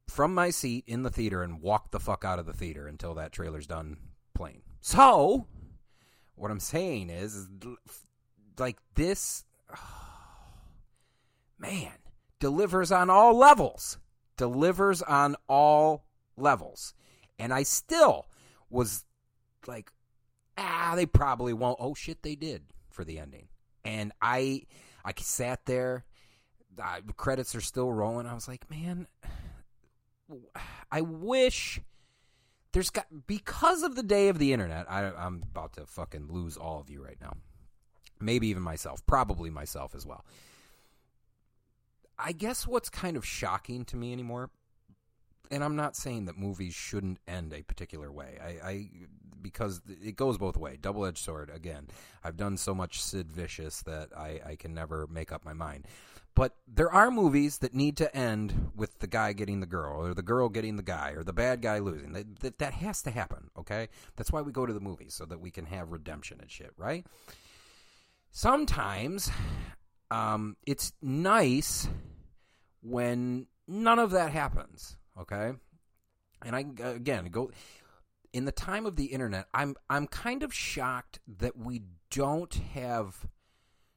from 0.08 0.34
my 0.34 0.50
seat 0.50 0.84
in 0.86 1.02
the 1.02 1.10
theater 1.10 1.42
and 1.42 1.60
walk 1.60 1.90
the 1.90 2.00
fuck 2.00 2.24
out 2.24 2.38
of 2.38 2.46
the 2.46 2.52
theater 2.52 2.86
until 2.86 3.14
that 3.14 3.32
trailer's 3.32 3.66
done 3.66 3.98
playing. 4.34 4.62
So, 4.80 5.46
what 6.34 6.50
I'm 6.50 6.60
saying 6.60 7.10
is, 7.10 7.48
like 8.58 8.78
this, 8.94 9.44
oh, 9.70 9.76
man, 11.58 11.92
delivers 12.40 12.90
on 12.90 13.10
all 13.10 13.36
levels. 13.36 13.98
Delivers 14.36 15.02
on 15.02 15.36
all 15.48 16.04
levels. 16.36 16.94
And 17.38 17.52
I 17.52 17.64
still 17.64 18.26
was 18.70 19.04
like, 19.66 19.90
ah, 20.56 20.92
they 20.96 21.06
probably 21.06 21.52
won't. 21.52 21.78
Oh 21.80 21.94
shit, 21.94 22.22
they 22.22 22.34
did 22.34 22.62
for 22.90 23.04
the 23.04 23.18
ending. 23.18 23.48
And 23.84 24.12
I, 24.22 24.62
I 25.04 25.12
sat 25.18 25.66
there 25.66 26.04
uh, 26.80 27.00
credits 27.16 27.54
are 27.54 27.60
still 27.60 27.92
rolling. 27.92 28.26
I 28.26 28.34
was 28.34 28.48
like, 28.48 28.70
man, 28.70 29.06
I 30.90 31.00
wish 31.00 31.80
there's 32.72 32.90
got 32.90 33.06
because 33.26 33.82
of 33.82 33.94
the 33.94 34.02
day 34.02 34.28
of 34.28 34.38
the 34.38 34.52
internet. 34.52 34.90
I, 34.90 35.10
I'm 35.10 35.42
about 35.50 35.74
to 35.74 35.86
fucking 35.86 36.28
lose 36.30 36.56
all 36.56 36.80
of 36.80 36.90
you 36.90 37.02
right 37.02 37.18
now. 37.20 37.32
Maybe 38.20 38.48
even 38.48 38.62
myself. 38.62 39.04
Probably 39.06 39.50
myself 39.50 39.94
as 39.94 40.04
well. 40.04 40.24
I 42.18 42.32
guess 42.32 42.66
what's 42.66 42.90
kind 42.90 43.16
of 43.16 43.24
shocking 43.24 43.84
to 43.86 43.96
me 43.96 44.12
anymore, 44.12 44.50
and 45.50 45.64
I'm 45.64 45.76
not 45.76 45.96
saying 45.96 46.26
that 46.26 46.38
movies 46.38 46.74
shouldn't 46.74 47.18
end 47.26 47.52
a 47.52 47.62
particular 47.62 48.10
way. 48.10 48.38
I, 48.42 48.68
I 48.68 48.90
because 49.40 49.80
it 49.88 50.16
goes 50.16 50.38
both 50.38 50.56
way. 50.56 50.78
Double 50.80 51.06
edged 51.06 51.18
sword. 51.18 51.50
Again, 51.54 51.88
I've 52.24 52.36
done 52.36 52.56
so 52.56 52.74
much 52.74 53.02
Sid 53.02 53.30
Vicious 53.30 53.82
that 53.82 54.08
I, 54.16 54.40
I 54.44 54.56
can 54.56 54.74
never 54.74 55.06
make 55.06 55.32
up 55.32 55.44
my 55.44 55.52
mind. 55.52 55.86
But 56.34 56.54
there 56.72 56.92
are 56.92 57.10
movies 57.10 57.58
that 57.58 57.74
need 57.74 57.96
to 57.96 58.16
end 58.16 58.70
with 58.76 59.00
the 59.00 59.08
guy 59.08 59.32
getting 59.32 59.58
the 59.58 59.66
girl, 59.66 60.00
or 60.00 60.14
the 60.14 60.22
girl 60.22 60.48
getting 60.48 60.76
the 60.76 60.84
guy, 60.84 61.10
or 61.16 61.24
the 61.24 61.32
bad 61.32 61.62
guy 61.62 61.80
losing. 61.80 62.12
That, 62.12 62.38
that, 62.40 62.58
that 62.58 62.74
has 62.74 63.02
to 63.02 63.10
happen, 63.10 63.50
okay? 63.58 63.88
That's 64.14 64.30
why 64.30 64.42
we 64.42 64.52
go 64.52 64.64
to 64.64 64.72
the 64.72 64.80
movies, 64.80 65.14
so 65.14 65.24
that 65.24 65.40
we 65.40 65.50
can 65.50 65.66
have 65.66 65.90
redemption 65.90 66.38
and 66.40 66.48
shit, 66.48 66.70
right? 66.76 67.04
Sometimes 68.30 69.32
um, 70.12 70.56
it's 70.64 70.92
nice 71.02 71.88
when 72.82 73.48
none 73.66 73.98
of 73.98 74.12
that 74.12 74.30
happens, 74.30 74.96
okay? 75.20 75.52
And 76.44 76.54
I 76.54 76.64
again 76.82 77.26
go 77.26 77.50
in 78.32 78.44
the 78.44 78.52
time 78.52 78.86
of 78.86 78.96
the 78.96 79.06
internet. 79.06 79.46
I'm 79.52 79.74
I'm 79.90 80.06
kind 80.06 80.42
of 80.42 80.54
shocked 80.54 81.20
that 81.38 81.56
we 81.56 81.82
don't 82.10 82.54
have 82.74 83.26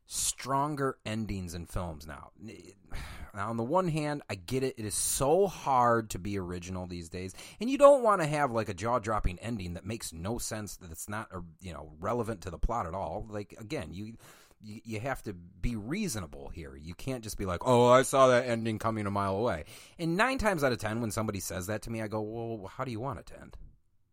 stronger 0.05 0.97
endings 1.05 1.53
in 1.53 1.65
films 1.65 2.05
now. 2.05 2.31
Now, 3.34 3.49
on 3.49 3.55
the 3.55 3.63
one 3.63 3.88
hand, 3.88 4.23
I 4.29 4.36
get 4.36 4.62
it. 4.63 4.75
It 4.77 4.84
is 4.84 4.95
so 4.95 5.47
hard 5.47 6.10
to 6.10 6.19
be 6.19 6.38
original 6.38 6.86
these 6.86 7.07
days, 7.07 7.34
and 7.62 7.69
you 7.69 7.77
don't 7.77 8.03
want 8.03 8.21
to 8.21 8.27
have 8.27 8.51
like 8.51 8.67
a 8.67 8.73
jaw-dropping 8.73 9.39
ending 9.39 9.75
that 9.75 9.86
makes 9.86 10.12
no 10.12 10.38
sense. 10.38 10.75
That 10.77 10.91
it's 10.91 11.07
not, 11.07 11.29
you 11.62 11.71
know, 11.71 11.93
relevant 11.99 12.41
to 12.41 12.49
the 12.49 12.57
plot 12.57 12.88
at 12.88 12.93
all. 12.93 13.25
Like 13.29 13.55
again, 13.57 13.93
you. 13.93 14.17
You, 14.63 14.82
you 14.84 15.00
have 15.00 15.21
to 15.24 15.34
be 15.34 15.76
reasonable 15.76 16.50
here. 16.50 16.76
You 16.76 16.93
can't 16.93 17.24
just 17.24 17.38
be 17.38 17.45
like, 17.45 17.62
"Oh, 17.65 17.88
I 17.88 18.04
saw 18.04 18.28
that 18.28 18.45
ending 18.45 18.80
coming 18.80 19.06
a 19.06 19.12
mile 19.12 19.36
away." 19.36 19.65
And 20.00 20.17
nine 20.17 20.38
times 20.38 20.63
out 20.63 20.71
of 20.71 20.80
ten, 20.80 21.02
when 21.02 21.12
somebody 21.12 21.39
says 21.39 21.67
that 21.67 21.84
to 21.84 21.91
me, 21.91 22.02
I 22.02 22.08
go, 22.08 22.21
"Well, 22.21 22.67
how 22.67 22.84
do 22.84 22.91
you 22.91 23.00
want 23.00 23.19
it 23.19 23.26
to 23.28 23.39
end?" 23.39 23.58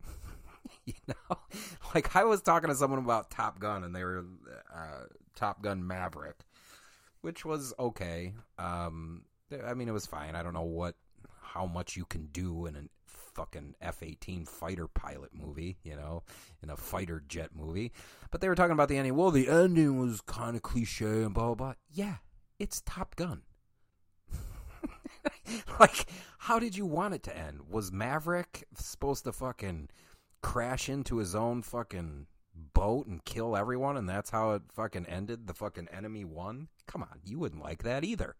you 0.84 0.94
know, 1.06 1.38
like 1.94 2.16
I 2.16 2.24
was 2.24 2.42
talking 2.42 2.68
to 2.70 2.76
someone 2.76 2.98
about 2.98 3.30
Top 3.30 3.58
Gun, 3.58 3.84
and 3.84 3.94
they 3.94 4.04
were 4.04 4.24
uh, 4.74 5.04
Top 5.34 5.62
Gun 5.62 5.86
Maverick, 5.86 6.40
which 7.20 7.44
was 7.44 7.74
okay. 7.78 8.34
Um, 8.58 9.24
I 9.66 9.74
mean, 9.74 9.88
it 9.88 9.92
was 9.92 10.06
fine. 10.06 10.34
I 10.34 10.42
don't 10.42 10.54
know 10.54 10.62
what, 10.62 10.94
how 11.40 11.66
much 11.66 11.96
you 11.96 12.04
can 12.04 12.26
do 12.26 12.66
in 12.66 12.76
a 12.76 12.82
fucking 13.38 13.76
F 13.80 14.02
eighteen 14.02 14.44
fighter 14.44 14.88
pilot 14.88 15.30
movie, 15.32 15.78
you 15.84 15.94
know, 15.94 16.24
in 16.60 16.70
a 16.70 16.76
fighter 16.76 17.22
jet 17.28 17.50
movie. 17.54 17.92
But 18.32 18.40
they 18.40 18.48
were 18.48 18.56
talking 18.56 18.72
about 18.72 18.88
the 18.88 18.96
ending. 18.96 19.14
Well, 19.14 19.30
the 19.30 19.48
ending 19.48 20.00
was 20.00 20.20
kind 20.20 20.56
of 20.56 20.62
cliche 20.62 21.22
and 21.22 21.32
blah 21.32 21.46
blah 21.46 21.54
blah. 21.54 21.74
Yeah, 21.88 22.16
it's 22.58 22.82
Top 22.84 23.14
Gun. 23.14 23.42
like, 25.80 26.06
how 26.38 26.58
did 26.58 26.76
you 26.76 26.84
want 26.84 27.14
it 27.14 27.22
to 27.24 27.36
end? 27.36 27.60
Was 27.70 27.92
Maverick 27.92 28.64
supposed 28.76 29.22
to 29.24 29.32
fucking 29.32 29.88
crash 30.42 30.88
into 30.88 31.18
his 31.18 31.36
own 31.36 31.62
fucking 31.62 32.26
boat 32.74 33.06
and 33.06 33.24
kill 33.24 33.56
everyone 33.56 33.96
and 33.96 34.08
that's 34.08 34.30
how 34.30 34.50
it 34.52 34.62
fucking 34.72 35.06
ended? 35.06 35.46
The 35.46 35.54
fucking 35.54 35.88
enemy 35.92 36.24
won? 36.24 36.66
Come 36.88 37.02
on, 37.02 37.20
you 37.24 37.38
wouldn't 37.38 37.62
like 37.62 37.84
that 37.84 38.02
either. 38.02 38.34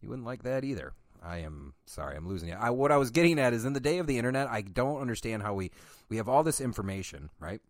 You 0.00 0.08
wouldn't 0.08 0.26
like 0.26 0.44
that 0.44 0.64
either. 0.64 0.94
I 1.24 1.38
am 1.38 1.74
sorry, 1.86 2.16
I'm 2.16 2.28
losing 2.28 2.50
you. 2.50 2.56
I, 2.58 2.70
what 2.70 2.92
I 2.92 2.96
was 2.96 3.10
getting 3.10 3.38
at 3.38 3.52
is 3.52 3.64
in 3.64 3.72
the 3.72 3.80
day 3.80 3.98
of 3.98 4.06
the 4.06 4.18
internet, 4.18 4.48
I 4.48 4.62
don't 4.62 5.00
understand 5.00 5.42
how 5.42 5.54
we 5.54 5.70
we 6.08 6.18
have 6.18 6.28
all 6.28 6.42
this 6.42 6.60
information, 6.60 7.30
right? 7.40 7.60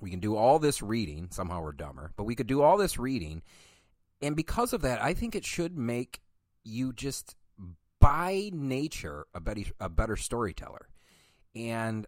We 0.00 0.10
can 0.10 0.20
do 0.20 0.36
all 0.36 0.58
this 0.58 0.82
reading. 0.82 1.28
Somehow 1.30 1.62
we're 1.62 1.72
dumber, 1.72 2.12
but 2.16 2.24
we 2.24 2.34
could 2.34 2.46
do 2.46 2.62
all 2.62 2.76
this 2.76 2.98
reading, 2.98 3.42
and 4.22 4.36
because 4.36 4.72
of 4.72 4.82
that, 4.82 5.02
I 5.02 5.14
think 5.14 5.34
it 5.34 5.44
should 5.44 5.76
make 5.76 6.20
you 6.64 6.92
just 6.92 7.34
by 8.00 8.50
nature 8.52 9.26
a 9.34 9.40
better 9.40 9.62
a 9.80 9.88
better 9.88 10.16
storyteller. 10.16 10.88
And 11.54 12.06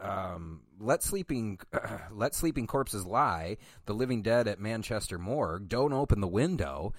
um, 0.00 0.62
let 0.78 1.02
sleeping 1.02 1.60
uh, 1.72 1.98
let 2.10 2.34
sleeping 2.34 2.66
corpses 2.66 3.04
lie. 3.04 3.58
The 3.86 3.94
living 3.94 4.22
dead 4.22 4.48
at 4.48 4.60
Manchester 4.60 5.18
Morgue. 5.18 5.68
Don't 5.68 5.92
open 5.92 6.20
the 6.20 6.28
window. 6.28 6.94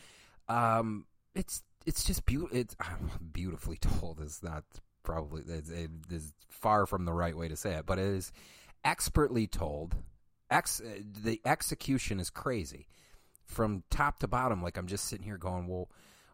Um, 0.49 1.05
it's 1.37 1.63
it's 1.85 2.03
just 2.03 2.25
be- 2.25 2.47
it's 2.51 2.75
ah, 2.81 2.97
beautifully 3.31 3.77
told. 3.77 4.19
Is 4.19 4.41
not 4.43 4.63
probably 5.03 5.43
it 5.43 5.69
is 6.09 6.33
far 6.49 6.85
from 6.85 7.05
the 7.05 7.13
right 7.13 7.35
way 7.35 7.47
to 7.47 7.55
say 7.55 7.73
it, 7.73 7.85
but 7.85 7.99
it 7.99 8.05
is 8.05 8.31
expertly 8.83 9.47
told. 9.47 9.95
Ex 10.49 10.81
uh, 10.81 10.99
the 11.23 11.41
execution 11.45 12.19
is 12.19 12.29
crazy 12.29 12.87
from 13.45 13.83
top 13.89 14.19
to 14.19 14.27
bottom. 14.27 14.61
Like 14.61 14.77
I'm 14.77 14.87
just 14.87 15.05
sitting 15.05 15.25
here 15.25 15.37
going, 15.37 15.67
well 15.67 15.89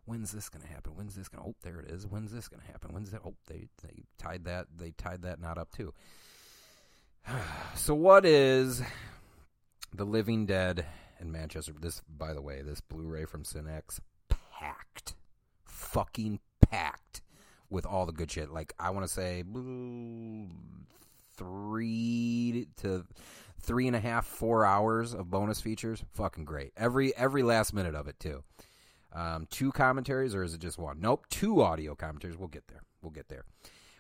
when's 0.05 0.31
this 0.31 0.49
going 0.49 0.61
to 0.61 0.67
happen? 0.67 0.93
When's 0.95 1.15
this 1.15 1.29
going 1.29 1.43
to? 1.43 1.49
Oh, 1.51 1.55
there 1.63 1.79
it 1.79 1.89
is. 1.89 2.05
When's 2.05 2.31
this 2.31 2.47
going 2.47 2.61
to 2.61 2.67
happen? 2.67 2.93
When's 2.93 3.11
that? 3.11 3.21
Oh, 3.25 3.35
they 3.47 3.67
they 3.83 4.03
tied 4.17 4.45
that. 4.45 4.67
They 4.77 4.91
tied 4.91 5.23
that 5.23 5.39
knot 5.39 5.57
up 5.57 5.71
too. 5.71 5.93
so 7.75 7.93
what 7.93 8.25
is 8.25 8.81
the 9.93 10.05
Living 10.05 10.45
Dead 10.45 10.85
in 11.19 11.31
Manchester? 11.31 11.73
This, 11.79 12.01
by 12.07 12.33
the 12.33 12.41
way, 12.41 12.61
this 12.61 12.81
Blu-ray 12.81 13.25
from 13.25 13.45
Synapse 13.45 13.99
packed, 14.63 15.15
fucking 15.65 16.39
packed 16.61 17.21
with 17.69 17.85
all 17.85 18.05
the 18.05 18.11
good 18.11 18.31
shit. 18.31 18.51
Like 18.51 18.73
I 18.79 18.89
want 18.91 19.05
to 19.05 19.11
say 19.11 19.43
three 21.35 22.67
to 22.77 23.05
three 23.59 23.87
and 23.87 23.95
a 23.95 23.99
half, 23.99 24.25
four 24.25 24.65
hours 24.65 25.13
of 25.13 25.29
bonus 25.29 25.59
features. 25.61 26.03
Fucking 26.13 26.45
great. 26.45 26.71
Every 26.77 27.15
every 27.15 27.43
last 27.43 27.73
minute 27.73 27.95
of 27.95 28.07
it 28.07 28.19
too. 28.19 28.43
Um, 29.11 29.47
two 29.51 29.71
commentaries, 29.71 30.33
or 30.33 30.43
is 30.43 30.53
it 30.53 30.59
just 30.59 30.79
one? 30.79 30.99
Nope, 30.99 31.27
two 31.29 31.61
audio 31.61 31.93
commentaries. 31.93 32.37
We'll 32.37 32.47
get 32.47 32.67
there. 32.67 32.81
We'll 33.01 33.11
get 33.11 33.29
there. 33.29 33.45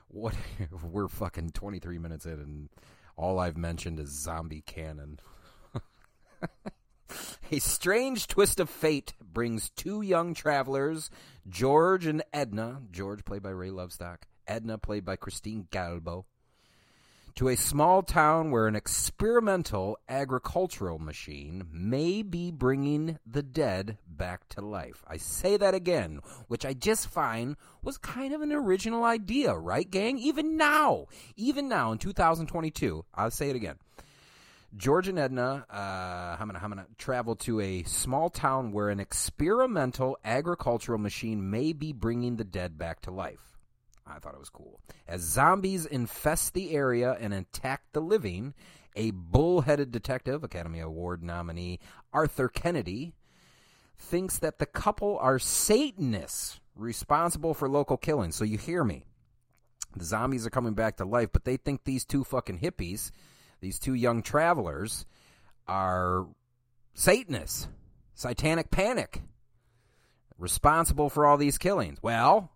What 0.07 0.35
we're 0.83 1.07
fucking 1.07 1.51
twenty 1.51 1.79
three 1.79 1.99
minutes 1.99 2.25
in, 2.25 2.33
and 2.33 2.69
all 3.17 3.39
I've 3.39 3.57
mentioned 3.57 3.99
is 3.99 4.09
zombie 4.09 4.63
canon. 4.65 5.19
A 7.51 7.59
strange 7.59 8.27
twist 8.27 8.59
of 8.59 8.69
fate 8.69 9.13
brings 9.21 9.69
two 9.69 10.01
young 10.01 10.33
travelers, 10.33 11.09
George 11.47 12.05
and 12.05 12.23
Edna, 12.31 12.81
George 12.91 13.25
played 13.25 13.43
by 13.43 13.49
Ray 13.49 13.69
Lovelock, 13.69 14.27
Edna 14.47 14.77
played 14.77 15.05
by 15.05 15.15
Christine 15.15 15.67
Galbo, 15.71 16.25
to 17.35 17.49
a 17.49 17.55
small 17.55 18.03
town 18.03 18.51
where 18.51 18.67
an 18.67 18.75
experimental 18.75 19.97
agricultural 20.07 20.99
machine 20.99 21.65
may 21.71 22.21
be 22.21 22.51
bringing 22.51 23.17
the 23.25 23.41
dead 23.41 23.97
back 24.07 24.47
to 24.49 24.61
life. 24.61 25.03
I 25.07 25.17
say 25.17 25.57
that 25.57 25.73
again, 25.73 26.19
which 26.47 26.65
I 26.65 26.73
just 26.73 27.07
find 27.07 27.55
was 27.81 27.97
kind 27.97 28.33
of 28.33 28.41
an 28.41 28.51
original 28.51 29.03
idea, 29.03 29.55
right, 29.55 29.89
gang? 29.89 30.19
Even 30.19 30.57
now, 30.57 31.07
even 31.35 31.67
now 31.67 31.91
in 31.91 31.97
2022, 31.97 33.03
I'll 33.15 33.31
say 33.31 33.49
it 33.49 33.55
again. 33.55 33.77
George 34.75 35.07
and 35.07 35.19
Edna, 35.19 35.65
uh, 35.69 36.37
I'm 36.39 36.47
gonna, 36.47 36.59
I'm 36.61 36.69
gonna 36.69 36.87
travel 36.97 37.35
to 37.37 37.59
a 37.59 37.83
small 37.83 38.29
town 38.29 38.71
where 38.71 38.89
an 38.89 38.99
experimental 38.99 40.17
agricultural 40.25 40.97
machine 40.97 41.51
may 41.51 41.73
be 41.73 41.93
bringing 41.93 42.37
the 42.37 42.43
dead 42.43 42.77
back 42.77 43.01
to 43.01 43.11
life. 43.11 43.57
I 44.05 44.19
thought 44.19 44.33
it 44.33 44.39
was 44.39 44.49
cool. 44.49 44.81
As 45.07 45.21
zombies 45.21 45.85
infest 45.85 46.53
the 46.53 46.71
area 46.71 47.15
and 47.19 47.33
attack 47.33 47.83
the 47.93 48.01
living, 48.01 48.53
a 48.95 49.11
bull-headed 49.11 49.91
detective, 49.91 50.43
Academy 50.43 50.79
Award 50.79 51.23
nominee 51.23 51.79
Arthur 52.11 52.49
Kennedy, 52.49 53.13
thinks 53.97 54.39
that 54.39 54.59
the 54.59 54.65
couple 54.65 55.17
are 55.19 55.39
Satanists 55.39 56.59
responsible 56.75 57.53
for 57.53 57.69
local 57.69 57.97
killings. 57.97 58.35
So 58.35 58.43
you 58.43 58.57
hear 58.57 58.83
me. 58.83 59.05
The 59.95 60.03
zombies 60.03 60.47
are 60.47 60.49
coming 60.51 60.73
back 60.73 60.97
to 60.97 61.05
life, 61.05 61.29
but 61.31 61.45
they 61.45 61.57
think 61.57 61.83
these 61.83 62.03
two 62.03 62.23
fucking 62.23 62.59
hippies, 62.59 63.11
these 63.63 63.79
two 63.79 63.93
young 63.93 64.21
travelers, 64.21 65.05
are 65.67 66.27
Satanists, 66.93 67.69
satanic 68.13 68.69
panic, 68.69 69.21
responsible 70.37 71.09
for 71.09 71.25
all 71.25 71.37
these 71.37 71.57
killings. 71.57 71.97
Well, 72.03 72.51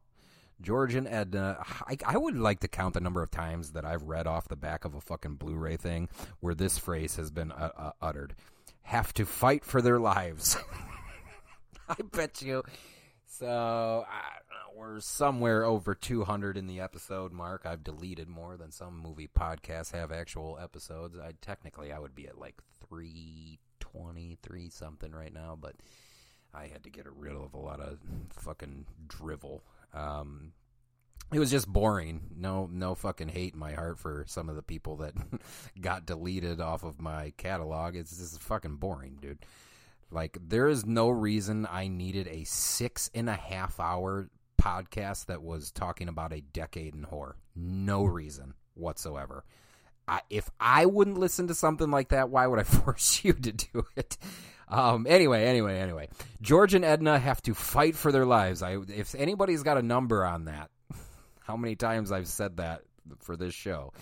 George 0.61 0.95
and 0.95 1.07
Edna, 1.07 1.59
I, 1.87 1.97
I, 2.05 2.17
would 2.17 2.37
like 2.37 2.59
to 2.59 2.67
count 2.67 2.93
the 2.93 2.99
number 2.99 3.23
of 3.23 3.31
times 3.31 3.71
that 3.71 3.85
I've 3.85 4.03
read 4.03 4.27
off 4.27 4.49
the 4.49 4.57
back 4.57 4.83
of 4.83 4.95
a 4.95 5.01
fucking 5.01 5.35
Blu-ray 5.35 5.77
thing 5.77 6.09
where 6.41 6.53
this 6.53 6.77
phrase 6.77 7.15
has 7.15 7.31
been 7.31 7.53
uh, 7.53 7.69
uh, 7.77 7.91
uttered: 8.01 8.35
"Have 8.81 9.13
to 9.13 9.25
fight 9.25 9.63
for 9.63 9.81
their 9.81 9.99
lives." 9.99 10.57
I 11.89 11.95
bet 12.11 12.41
you. 12.41 12.63
So 13.27 14.05
we're 14.77 14.99
somewhere 14.99 15.65
over 15.65 15.95
200 15.95 16.57
in 16.57 16.67
the 16.67 16.79
episode 16.79 17.31
mark. 17.31 17.65
I've 17.65 17.83
deleted 17.83 18.29
more 18.29 18.57
than 18.57 18.71
some 18.71 18.97
movie 18.99 19.27
podcasts 19.27 19.91
have 19.93 20.11
actual 20.11 20.59
episodes. 20.61 21.17
I 21.17 21.33
technically 21.41 21.91
I 21.91 21.99
would 21.99 22.13
be 22.13 22.27
at 22.27 22.37
like 22.37 22.61
323 22.87 24.69
something 24.69 25.11
right 25.11 25.33
now, 25.33 25.57
but 25.59 25.75
I 26.53 26.67
had 26.67 26.83
to 26.83 26.89
get 26.89 27.05
rid 27.11 27.33
of 27.33 27.53
a 27.53 27.59
lot 27.59 27.79
of 27.79 27.97
fucking 28.29 28.85
drivel 29.07 29.63
um, 29.93 30.51
it 31.33 31.39
was 31.39 31.51
just 31.51 31.67
boring. 31.67 32.21
No, 32.35 32.69
no 32.71 32.95
fucking 32.95 33.27
hate 33.27 33.53
in 33.53 33.59
my 33.59 33.73
heart 33.73 33.99
for 33.99 34.23
some 34.27 34.49
of 34.49 34.55
the 34.55 34.61
people 34.61 34.97
that 34.97 35.13
got 35.81 36.05
deleted 36.05 36.61
off 36.61 36.83
of 36.83 37.01
my 37.01 37.33
catalog. 37.37 37.95
It's 37.95 38.17
just 38.17 38.41
fucking 38.41 38.77
boring, 38.77 39.17
dude. 39.21 39.45
Like, 40.09 40.37
there 40.41 40.69
is 40.69 40.85
no 40.85 41.09
reason 41.09 41.67
I 41.69 41.89
needed 41.89 42.27
a 42.29 42.45
six 42.45 43.09
and 43.13 43.29
a 43.29 43.33
half 43.35 43.77
hour 43.79 44.29
podcast 44.61 45.27
that 45.27 45.41
was 45.41 45.71
talking 45.71 46.07
about 46.07 46.33
a 46.33 46.41
decade 46.41 46.95
in 46.95 47.03
horror. 47.03 47.37
No 47.55 48.03
reason 48.03 48.53
whatsoever. 48.73 49.43
I, 50.07 50.21
if 50.29 50.49
I 50.59 50.85
wouldn't 50.85 51.17
listen 51.17 51.47
to 51.47 51.55
something 51.55 51.91
like 51.91 52.09
that, 52.09 52.29
why 52.29 52.47
would 52.47 52.59
I 52.59 52.63
force 52.63 53.23
you 53.23 53.33
to 53.33 53.51
do 53.51 53.85
it? 53.95 54.17
Um, 54.69 55.05
anyway, 55.07 55.45
anyway, 55.45 55.79
anyway. 55.79 56.09
George 56.41 56.73
and 56.73 56.83
Edna 56.83 57.17
have 57.17 57.41
to 57.43 57.53
fight 57.53 57.95
for 57.95 58.11
their 58.11 58.25
lives. 58.25 58.61
I, 58.61 58.77
if 58.89 59.15
anybody's 59.15 59.63
got 59.63 59.77
a 59.77 59.81
number 59.81 60.25
on 60.25 60.45
that, 60.45 60.69
how 61.41 61.57
many 61.57 61.75
times 61.75 62.11
I've 62.11 62.27
said 62.27 62.57
that 62.57 62.81
for 63.19 63.37
this 63.37 63.53
show. 63.53 63.93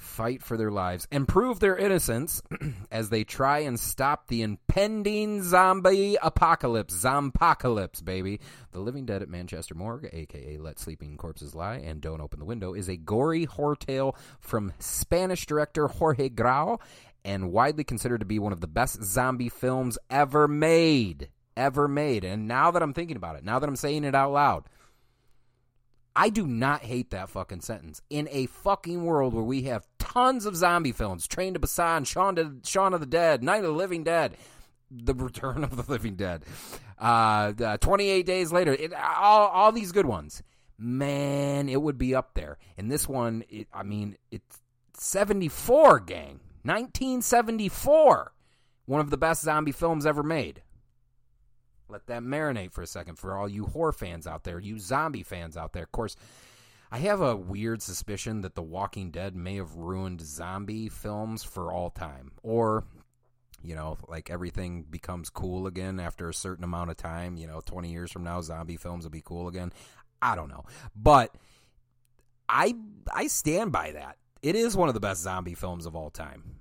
Fight 0.00 0.42
for 0.42 0.56
their 0.56 0.70
lives 0.70 1.06
and 1.12 1.28
prove 1.28 1.60
their 1.60 1.76
innocence 1.76 2.42
as 2.90 3.10
they 3.10 3.22
try 3.22 3.58
and 3.60 3.78
stop 3.78 4.28
the 4.28 4.40
impending 4.40 5.42
zombie 5.42 6.16
apocalypse. 6.22 6.94
Zompocalypse, 6.94 8.02
baby. 8.02 8.40
The 8.72 8.80
Living 8.80 9.04
Dead 9.04 9.20
at 9.20 9.28
Manchester 9.28 9.74
Morgue, 9.74 10.08
aka 10.10 10.56
Let 10.56 10.78
Sleeping 10.78 11.18
Corpses 11.18 11.54
Lie 11.54 11.82
and 11.84 12.00
Don't 12.00 12.22
Open 12.22 12.38
the 12.38 12.46
Window, 12.46 12.72
is 12.72 12.88
a 12.88 12.96
gory 12.96 13.44
horror 13.44 13.76
tale 13.76 14.16
from 14.40 14.72
Spanish 14.78 15.44
director 15.44 15.86
Jorge 15.86 16.30
Grau 16.30 16.78
and 17.22 17.52
widely 17.52 17.84
considered 17.84 18.20
to 18.20 18.26
be 18.26 18.38
one 18.38 18.54
of 18.54 18.62
the 18.62 18.66
best 18.66 19.04
zombie 19.04 19.50
films 19.50 19.98
ever 20.08 20.48
made. 20.48 21.28
Ever 21.58 21.88
made. 21.88 22.24
And 22.24 22.48
now 22.48 22.70
that 22.70 22.82
I'm 22.82 22.94
thinking 22.94 23.18
about 23.18 23.36
it, 23.36 23.44
now 23.44 23.58
that 23.58 23.68
I'm 23.68 23.76
saying 23.76 24.04
it 24.04 24.14
out 24.14 24.32
loud, 24.32 24.64
I 26.14 26.30
do 26.30 26.46
not 26.46 26.82
hate 26.82 27.10
that 27.10 27.30
fucking 27.30 27.60
sentence. 27.60 28.02
In 28.10 28.28
a 28.30 28.46
fucking 28.46 29.04
world 29.04 29.34
where 29.34 29.44
we 29.44 29.62
have 29.62 29.86
tons 30.12 30.46
of 30.46 30.56
zombie 30.56 30.92
films, 30.92 31.26
Train 31.26 31.54
to 31.54 31.60
Busan, 31.60 32.06
Shaun, 32.06 32.36
to, 32.36 32.56
Shaun 32.64 32.94
of 32.94 33.00
the 33.00 33.06
Dead, 33.06 33.42
Night 33.42 33.58
of 33.58 33.70
the 33.70 33.70
Living 33.70 34.04
Dead, 34.04 34.36
The 34.90 35.14
Return 35.14 35.62
of 35.64 35.76
the 35.76 35.90
Living 35.90 36.16
Dead, 36.16 36.44
uh, 37.00 37.52
uh, 37.62 37.76
28 37.76 38.26
Days 38.26 38.52
Later, 38.52 38.72
it, 38.72 38.92
all, 38.92 39.48
all 39.48 39.72
these 39.72 39.92
good 39.92 40.06
ones. 40.06 40.42
Man, 40.78 41.68
it 41.68 41.80
would 41.80 41.98
be 41.98 42.14
up 42.14 42.34
there. 42.34 42.58
And 42.78 42.90
this 42.90 43.08
one, 43.08 43.44
it, 43.50 43.68
I 43.72 43.82
mean, 43.82 44.16
it's 44.30 44.60
74, 44.94 46.00
gang. 46.00 46.40
1974. 46.62 48.32
One 48.86 49.00
of 49.00 49.10
the 49.10 49.16
best 49.16 49.42
zombie 49.42 49.72
films 49.72 50.06
ever 50.06 50.22
made. 50.22 50.62
Let 51.88 52.06
that 52.06 52.22
marinate 52.22 52.72
for 52.72 52.82
a 52.82 52.86
second 52.86 53.18
for 53.18 53.36
all 53.36 53.48
you 53.48 53.66
horror 53.66 53.92
fans 53.92 54.26
out 54.26 54.44
there, 54.44 54.58
you 54.58 54.78
zombie 54.78 55.22
fans 55.22 55.56
out 55.56 55.72
there. 55.72 55.82
Of 55.82 55.92
course, 55.92 56.16
I 56.92 56.98
have 56.98 57.20
a 57.20 57.36
weird 57.36 57.82
suspicion 57.82 58.40
that 58.40 58.54
The 58.54 58.62
Walking 58.62 59.10
Dead 59.10 59.36
may 59.36 59.56
have 59.56 59.76
ruined 59.76 60.20
zombie 60.20 60.88
films 60.88 61.44
for 61.44 61.72
all 61.72 61.90
time. 61.90 62.32
Or, 62.42 62.84
you 63.62 63.74
know, 63.74 63.96
like 64.08 64.30
everything 64.30 64.84
becomes 64.90 65.30
cool 65.30 65.66
again 65.66 66.00
after 66.00 66.28
a 66.28 66.34
certain 66.34 66.64
amount 66.64 66.90
of 66.90 66.96
time. 66.96 67.36
You 67.36 67.46
know, 67.46 67.60
20 67.64 67.90
years 67.90 68.10
from 68.10 68.24
now, 68.24 68.40
zombie 68.40 68.76
films 68.76 69.04
will 69.04 69.10
be 69.10 69.22
cool 69.24 69.46
again. 69.46 69.72
I 70.20 70.34
don't 70.34 70.48
know. 70.48 70.64
But 70.96 71.34
I 72.48 72.74
I 73.14 73.28
stand 73.28 73.70
by 73.70 73.92
that 73.92 74.16
it 74.42 74.56
is 74.56 74.76
one 74.76 74.88
of 74.88 74.94
the 74.94 75.00
best 75.00 75.22
zombie 75.22 75.54
films 75.54 75.86
of 75.86 75.94
all 75.94 76.10
time. 76.10 76.56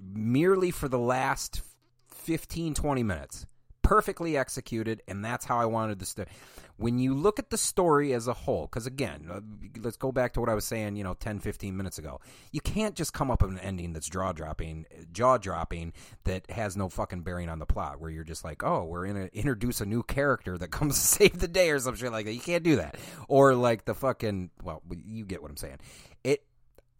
Merely 0.00 0.70
for 0.70 0.88
the 0.88 0.98
last 0.98 1.60
15, 2.08 2.74
20 2.74 3.02
minutes. 3.02 3.46
Perfectly 3.86 4.36
executed, 4.36 5.02
and 5.06 5.24
that's 5.24 5.44
how 5.44 5.58
I 5.58 5.66
wanted 5.66 5.98
the 5.98 6.06
story. 6.06 6.28
When 6.76 6.98
you 6.98 7.14
look 7.14 7.38
at 7.38 7.50
the 7.50 7.56
story 7.56 8.12
as 8.12 8.26
a 8.26 8.32
whole, 8.32 8.62
because 8.62 8.86
again, 8.86 9.28
uh, 9.32 9.40
let's 9.80 9.96
go 9.96 10.12
back 10.12 10.34
to 10.34 10.40
what 10.40 10.48
I 10.48 10.54
was 10.54 10.64
saying, 10.64 10.96
you 10.96 11.04
know, 11.04 11.14
10, 11.14 11.38
15 11.38 11.76
minutes 11.76 11.98
ago. 11.98 12.20
You 12.52 12.60
can't 12.60 12.94
just 12.94 13.12
come 13.12 13.30
up 13.30 13.42
with 13.42 13.52
an 13.52 13.58
ending 13.60 13.92
that's 13.92 14.08
jaw 14.08 14.32
dropping, 14.32 14.86
jaw 15.12 15.38
dropping, 15.38 15.92
that 16.24 16.50
has 16.50 16.76
no 16.76 16.88
fucking 16.88 17.22
bearing 17.22 17.48
on 17.48 17.60
the 17.60 17.66
plot, 17.66 18.00
where 18.00 18.10
you're 18.10 18.24
just 18.24 18.44
like, 18.44 18.62
oh, 18.64 18.84
we're 18.84 19.06
going 19.06 19.28
to 19.28 19.38
introduce 19.38 19.80
a 19.80 19.86
new 19.86 20.02
character 20.02 20.58
that 20.58 20.68
comes 20.72 20.94
to 20.94 21.06
save 21.06 21.38
the 21.38 21.48
day 21.48 21.70
or 21.70 21.78
some 21.78 21.94
shit 21.94 22.12
like 22.12 22.26
that. 22.26 22.34
You 22.34 22.40
can't 22.40 22.64
do 22.64 22.76
that. 22.76 22.96
Or 23.28 23.54
like 23.54 23.84
the 23.84 23.94
fucking, 23.94 24.50
well, 24.62 24.82
you 25.06 25.24
get 25.24 25.40
what 25.40 25.50
I'm 25.50 25.56
saying. 25.56 25.78
It 26.24 26.42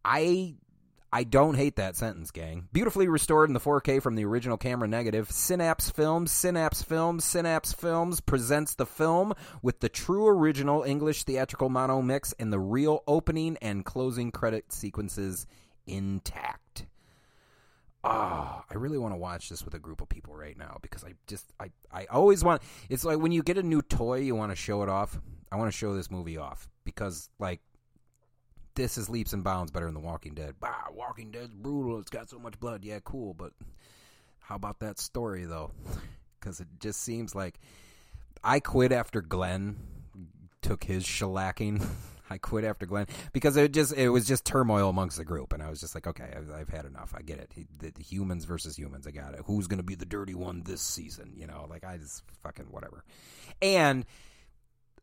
I 0.06 0.54
I 1.16 1.24
don't 1.24 1.54
hate 1.54 1.76
that 1.76 1.96
sentence, 1.96 2.30
gang. 2.30 2.68
Beautifully 2.74 3.08
restored 3.08 3.48
in 3.48 3.54
the 3.54 3.58
4K 3.58 4.02
from 4.02 4.16
the 4.16 4.26
original 4.26 4.58
camera 4.58 4.86
negative, 4.86 5.30
Synapse 5.30 5.88
Films, 5.88 6.30
Synapse 6.30 6.82
Films, 6.82 7.24
Synapse 7.24 7.72
Films 7.72 8.20
presents 8.20 8.74
the 8.74 8.84
film 8.84 9.32
with 9.62 9.80
the 9.80 9.88
true 9.88 10.28
original 10.28 10.82
English 10.82 11.22
theatrical 11.22 11.70
mono 11.70 12.02
mix 12.02 12.34
and 12.38 12.52
the 12.52 12.58
real 12.58 13.02
opening 13.06 13.56
and 13.62 13.82
closing 13.82 14.30
credit 14.30 14.70
sequences 14.74 15.46
intact. 15.86 16.84
Ah, 18.04 18.58
oh, 18.60 18.64
I 18.70 18.74
really 18.74 18.98
want 18.98 19.14
to 19.14 19.18
watch 19.18 19.48
this 19.48 19.64
with 19.64 19.72
a 19.72 19.78
group 19.78 20.02
of 20.02 20.10
people 20.10 20.36
right 20.36 20.58
now 20.58 20.76
because 20.82 21.02
I 21.02 21.14
just 21.26 21.50
I 21.58 21.70
I 21.90 22.04
always 22.10 22.44
want 22.44 22.60
it's 22.90 23.06
like 23.06 23.20
when 23.20 23.32
you 23.32 23.42
get 23.42 23.56
a 23.56 23.62
new 23.62 23.80
toy 23.80 24.18
you 24.18 24.34
want 24.34 24.52
to 24.52 24.56
show 24.56 24.82
it 24.82 24.90
off. 24.90 25.18
I 25.50 25.56
want 25.56 25.72
to 25.72 25.78
show 25.78 25.94
this 25.94 26.10
movie 26.10 26.36
off 26.36 26.68
because 26.84 27.30
like 27.38 27.62
this 28.76 28.96
is 28.96 29.08
leaps 29.08 29.32
and 29.32 29.42
bounds 29.42 29.72
better 29.72 29.86
than 29.86 29.94
The 29.94 30.00
Walking 30.00 30.34
Dead. 30.34 30.54
Bah, 30.60 30.90
Walking 30.92 31.30
Dead's 31.30 31.54
brutal. 31.54 31.98
It's 31.98 32.10
got 32.10 32.30
so 32.30 32.38
much 32.38 32.60
blood. 32.60 32.84
Yeah, 32.84 33.00
cool. 33.02 33.34
But 33.34 33.52
how 34.38 34.54
about 34.54 34.78
that 34.80 35.00
story, 35.00 35.44
though? 35.44 35.72
Because 36.38 36.60
it 36.60 36.68
just 36.78 37.02
seems 37.02 37.34
like 37.34 37.58
I 38.44 38.60
quit 38.60 38.92
after 38.92 39.20
Glenn 39.20 39.76
took 40.62 40.84
his 40.84 41.04
shellacking. 41.04 41.84
I 42.30 42.38
quit 42.38 42.64
after 42.64 42.86
Glenn 42.86 43.06
because 43.32 43.56
it 43.56 43.72
just 43.72 43.92
it 43.92 44.08
was 44.08 44.26
just 44.26 44.44
turmoil 44.44 44.88
amongst 44.88 45.16
the 45.16 45.24
group, 45.24 45.52
and 45.52 45.62
I 45.62 45.70
was 45.70 45.80
just 45.80 45.94
like, 45.94 46.08
okay, 46.08 46.28
I've, 46.36 46.50
I've 46.52 46.68
had 46.68 46.84
enough. 46.84 47.14
I 47.16 47.22
get 47.22 47.38
it. 47.38 47.52
The, 47.78 47.90
the, 47.90 48.02
humans 48.02 48.44
versus 48.44 48.76
humans. 48.76 49.06
I 49.06 49.12
got 49.12 49.34
it. 49.34 49.42
Who's 49.46 49.68
going 49.68 49.78
to 49.78 49.84
be 49.84 49.94
the 49.94 50.06
dirty 50.06 50.34
one 50.34 50.62
this 50.64 50.82
season? 50.82 51.34
You 51.36 51.46
know, 51.46 51.66
like 51.70 51.84
I 51.84 51.98
just 51.98 52.24
fucking 52.42 52.66
whatever. 52.70 53.04
And 53.62 54.04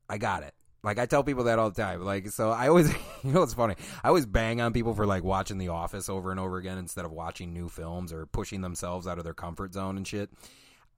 I 0.09 0.17
got 0.17 0.43
it. 0.43 0.53
Like 0.83 0.99
I 0.99 1.05
tell 1.05 1.23
people 1.23 1.45
that 1.45 1.59
all 1.59 1.69
the 1.69 1.81
time. 1.81 2.03
Like 2.03 2.29
so 2.29 2.51
I 2.51 2.67
always 2.67 2.91
you 3.23 3.31
know 3.31 3.39
what's 3.39 3.53
funny? 3.53 3.75
I 4.03 4.09
always 4.09 4.25
bang 4.25 4.59
on 4.59 4.73
people 4.73 4.93
for 4.93 5.05
like 5.05 5.23
watching 5.23 5.57
The 5.57 5.69
Office 5.69 6.09
over 6.09 6.31
and 6.31 6.39
over 6.39 6.57
again 6.57 6.77
instead 6.77 7.05
of 7.05 7.11
watching 7.11 7.53
new 7.53 7.69
films 7.69 8.11
or 8.11 8.25
pushing 8.25 8.61
themselves 8.61 9.07
out 9.07 9.17
of 9.17 9.23
their 9.23 9.33
comfort 9.33 9.73
zone 9.73 9.97
and 9.97 10.05
shit. 10.05 10.29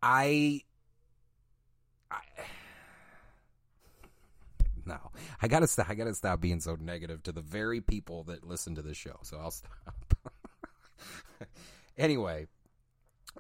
I 0.02 0.62
I 2.10 2.18
no. 4.86 4.98
I 5.42 5.48
gotta 5.48 5.68
stop. 5.68 5.90
I 5.90 5.94
gotta 5.94 6.16
stop 6.16 6.42
being 6.42 6.60
so 6.60 6.76
negative 6.80 7.22
to 7.24 7.32
the 7.32 7.42
very 7.42 7.82
people 7.82 8.24
that 8.24 8.44
listen 8.44 8.76
to 8.76 8.82
this 8.82 8.98
show. 8.98 9.20
So 9.22 9.38
I'll 9.38 9.52
stop. 9.52 9.72
anyway, 11.98 12.48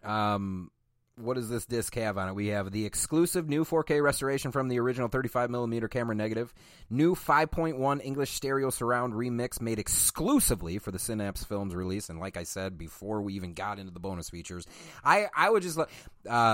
um, 0.03 0.69
what 1.17 1.35
does 1.35 1.49
this 1.49 1.65
disc 1.65 1.95
have 1.95 2.17
on 2.17 2.29
it? 2.29 2.35
We 2.35 2.47
have 2.47 2.71
the 2.71 2.85
exclusive 2.85 3.47
new 3.47 3.63
4K 3.63 4.03
restoration 4.03 4.51
from 4.51 4.67
the 4.67 4.79
original 4.79 5.07
35 5.07 5.49
millimeter 5.49 5.87
camera 5.87 6.15
negative, 6.15 6.53
new 6.89 7.15
5.1 7.15 8.03
English 8.03 8.31
stereo 8.31 8.69
surround 8.69 9.13
remix 9.13 9.61
made 9.61 9.79
exclusively 9.79 10.77
for 10.77 10.91
the 10.91 10.99
Synapse 10.99 11.43
Films 11.43 11.73
release. 11.73 12.09
And 12.09 12.19
like 12.19 12.35
I 12.35 12.43
said 12.43 12.77
before, 12.77 13.21
we 13.21 13.33
even 13.33 13.53
got 13.53 13.79
into 13.79 13.93
the 13.93 13.99
bonus 13.99 14.29
features. 14.29 14.65
I 15.03 15.27
I 15.35 15.49
would 15.49 15.63
just 15.63 15.79
uh, 15.79 15.85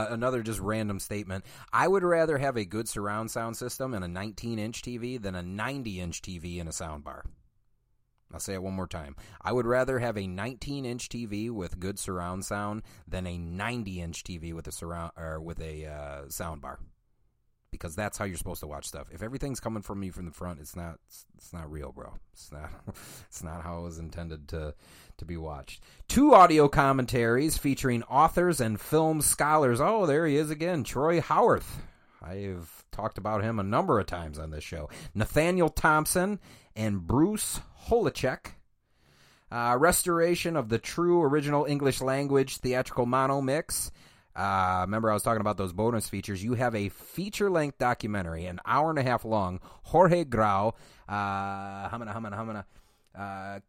another 0.09 0.43
just 0.43 0.59
random 0.59 0.99
statement. 0.99 1.45
I 1.73 1.87
would 1.87 2.03
rather 2.03 2.37
have 2.37 2.57
a 2.57 2.65
good 2.65 2.87
surround 2.87 3.31
sound 3.31 3.57
system 3.57 3.93
and 3.93 4.05
a 4.05 4.07
19 4.07 4.59
inch 4.59 4.81
TV 4.81 5.19
than 5.21 5.35
a 5.35 5.41
90 5.41 5.99
inch 5.99 6.21
TV 6.21 6.59
and 6.59 6.69
a 6.69 6.71
soundbar. 6.71 7.23
I'll 8.33 8.39
say 8.39 8.53
it 8.53 8.63
one 8.63 8.73
more 8.73 8.87
time. 8.87 9.15
I 9.41 9.51
would 9.51 9.65
rather 9.65 9.99
have 9.99 10.17
a 10.17 10.27
19 10.27 10.85
inch 10.85 11.09
TV 11.09 11.49
with 11.49 11.79
good 11.79 11.99
surround 11.99 12.45
sound 12.45 12.83
than 13.07 13.27
a 13.27 13.37
90 13.37 14.01
inch 14.01 14.23
TV 14.23 14.53
with 14.53 14.67
a 14.67 14.71
surround 14.71 15.11
or 15.17 15.39
with 15.39 15.61
a 15.61 15.85
uh, 15.85 16.29
sound 16.29 16.61
bar, 16.61 16.79
because 17.71 17.95
that's 17.95 18.17
how 18.17 18.25
you're 18.25 18.37
supposed 18.37 18.61
to 18.61 18.67
watch 18.67 18.85
stuff. 18.85 19.07
If 19.11 19.23
everything's 19.23 19.59
coming 19.59 19.83
from 19.83 19.99
me 19.99 20.09
from 20.09 20.25
the 20.25 20.31
front, 20.31 20.59
it's 20.59 20.75
not 20.75 20.99
it's 21.35 21.53
not 21.53 21.71
real, 21.71 21.91
bro. 21.91 22.13
It's 22.33 22.51
not 22.51 22.69
it's 23.27 23.43
not 23.43 23.63
how 23.63 23.79
it 23.79 23.83
was 23.83 23.99
intended 23.99 24.47
to 24.49 24.73
to 25.17 25.25
be 25.25 25.37
watched. 25.37 25.83
Two 26.07 26.33
audio 26.33 26.67
commentaries 26.67 27.57
featuring 27.57 28.03
authors 28.03 28.59
and 28.61 28.79
film 28.79 29.21
scholars. 29.21 29.79
Oh, 29.81 30.05
there 30.05 30.25
he 30.25 30.37
is 30.37 30.49
again, 30.49 30.83
Troy 30.83 31.21
Howarth. 31.21 31.81
I've 32.21 32.85
talked 32.91 33.17
about 33.17 33.43
him 33.43 33.59
a 33.59 33.63
number 33.63 33.99
of 33.99 34.05
times 34.05 34.37
on 34.37 34.51
this 34.51 34.63
show. 34.63 34.89
Nathaniel 35.15 35.69
Thompson 35.69 36.39
and 36.75 37.05
Bruce 37.05 37.59
Holecheck. 37.87 38.53
Uh, 39.51 39.75
restoration 39.77 40.55
of 40.55 40.69
the 40.69 40.77
true 40.77 41.21
original 41.23 41.65
English 41.65 41.99
language 41.99 42.57
theatrical 42.57 43.05
mono 43.05 43.41
mix. 43.41 43.91
Uh, 44.33 44.79
remember, 44.85 45.11
I 45.11 45.13
was 45.13 45.23
talking 45.23 45.41
about 45.41 45.57
those 45.57 45.73
bonus 45.73 46.07
features. 46.07 46.41
You 46.41 46.53
have 46.53 46.73
a 46.73 46.87
feature 46.89 47.49
length 47.49 47.77
documentary, 47.77 48.45
an 48.45 48.61
hour 48.65 48.89
and 48.89 48.99
a 48.99 49.03
half 49.03 49.25
long. 49.25 49.59
Jorge 49.83 50.23
Grau, 50.23 50.73
uh, 51.09 51.89
humana, 51.89 52.13
humana, 52.13 52.65
uh, 53.13 53.59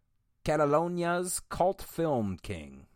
Catalonia's 0.45 1.41
cult 1.49 1.83
film 1.83 2.39
king. 2.43 2.87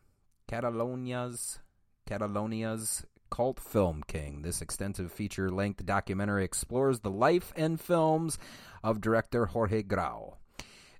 Catalonia's 0.46 1.58
Catalonia's 2.06 3.04
cult 3.30 3.60
film 3.60 4.02
king. 4.06 4.42
This 4.42 4.62
extensive 4.62 5.12
feature 5.12 5.50
length 5.50 5.84
documentary 5.84 6.44
explores 6.44 7.00
the 7.00 7.10
life 7.10 7.52
and 7.56 7.80
films 7.80 8.38
of 8.82 9.00
director 9.00 9.46
Jorge 9.46 9.82
Grau. 9.82 10.36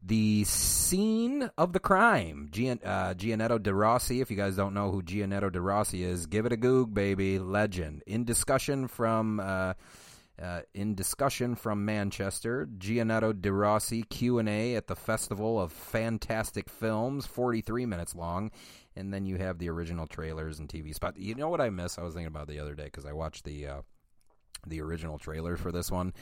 The 0.03 0.45
scene 0.45 1.51
of 1.59 1.73
the 1.73 1.81
crime, 1.81 2.49
Gian, 2.53 2.79
uh, 2.85 3.15
Giannetto 3.15 3.61
De 3.61 3.75
Rossi. 3.75 4.21
If 4.21 4.31
you 4.31 4.37
guys 4.37 4.55
don't 4.55 4.75
know 4.75 4.93
who 4.93 5.03
Giannetto 5.03 5.51
De 5.51 5.61
Rossi 5.61 6.05
is, 6.05 6.27
give 6.27 6.47
it 6.47 6.53
a 6.53 6.57
goog, 6.57 6.95
baby. 6.95 7.41
Legend. 7.41 8.05
In 8.07 8.25
discussion 8.25 8.87
from 8.87 9.41
uh, 9.41 9.75
uh, 10.41 10.61
in 10.75 10.95
discussion 10.95 11.57
from 11.57 11.85
Manchester, 11.87 12.69
Giannetto 12.79 13.41
De 13.41 13.51
Rossi 13.51 14.05
Q 14.05 14.39
and 14.39 14.49
A 14.49 14.77
at 14.77 14.87
the 14.87 14.95
Festival 14.95 15.61
of 15.61 15.73
Fantastic 15.73 16.69
Films, 16.69 17.27
forty 17.27 17.63
three 17.63 17.87
minutes 17.87 18.15
long, 18.15 18.53
and 18.97 19.13
then 19.13 19.27
you 19.27 19.37
have 19.37 19.59
the 19.59 19.69
original 19.69 20.07
trailers 20.07 20.59
and 20.59 20.69
TV 20.69 20.95
spot. 20.95 21.17
You 21.17 21.35
know 21.35 21.49
what 21.49 21.61
I 21.61 21.71
miss? 21.71 21.99
I 21.99 22.03
was 22.03 22.15
thinking 22.15 22.29
about 22.29 22.49
the 22.49 22.61
other 22.61 22.75
day 22.75 22.85
because 22.85 23.07
I 23.07 23.13
watched 23.13 23.45
the 23.45 23.67
uh, 23.67 23.81
the 24.67 24.81
original 24.81 25.19
trailer 25.19 25.57
for 25.57 25.71
this 25.71 25.91
one. 25.91 26.13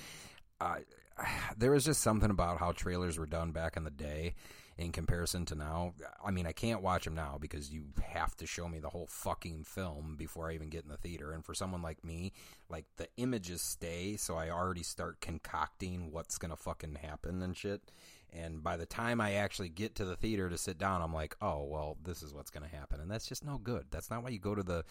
Uh, 0.60 0.76
there 1.56 1.70
was 1.70 1.84
just 1.84 2.02
something 2.02 2.30
about 2.30 2.58
how 2.58 2.72
trailers 2.72 3.18
were 3.18 3.26
done 3.26 3.52
back 3.52 3.76
in 3.76 3.84
the 3.84 3.90
day 3.90 4.34
in 4.76 4.92
comparison 4.92 5.44
to 5.46 5.54
now. 5.54 5.94
I 6.24 6.30
mean, 6.30 6.46
I 6.46 6.52
can't 6.52 6.82
watch 6.82 7.04
them 7.04 7.14
now 7.14 7.38
because 7.40 7.70
you 7.70 7.84
have 8.02 8.36
to 8.36 8.46
show 8.46 8.68
me 8.68 8.78
the 8.78 8.88
whole 8.88 9.06
fucking 9.08 9.64
film 9.64 10.16
before 10.16 10.50
I 10.50 10.54
even 10.54 10.68
get 10.68 10.82
in 10.82 10.90
the 10.90 10.96
theater. 10.96 11.32
And 11.32 11.44
for 11.44 11.54
someone 11.54 11.82
like 11.82 12.04
me, 12.04 12.32
like 12.68 12.86
the 12.96 13.08
images 13.16 13.62
stay, 13.62 14.16
so 14.16 14.36
I 14.36 14.50
already 14.50 14.82
start 14.82 15.20
concocting 15.20 16.10
what's 16.10 16.38
gonna 16.38 16.56
fucking 16.56 16.96
happen 16.96 17.42
and 17.42 17.56
shit. 17.56 17.92
And 18.32 18.64
by 18.64 18.76
the 18.76 18.86
time 18.86 19.20
I 19.20 19.34
actually 19.34 19.68
get 19.68 19.94
to 19.96 20.04
the 20.04 20.16
theater 20.16 20.50
to 20.50 20.58
sit 20.58 20.76
down, 20.76 21.02
I'm 21.02 21.14
like, 21.14 21.36
oh 21.40 21.64
well, 21.64 21.96
this 22.02 22.22
is 22.22 22.34
what's 22.34 22.50
gonna 22.50 22.66
happen, 22.66 23.00
and 23.00 23.10
that's 23.10 23.28
just 23.28 23.44
no 23.44 23.58
good. 23.58 23.86
That's 23.90 24.10
not 24.10 24.24
why 24.24 24.30
you 24.30 24.40
go 24.40 24.56
to 24.56 24.62
the 24.62 24.84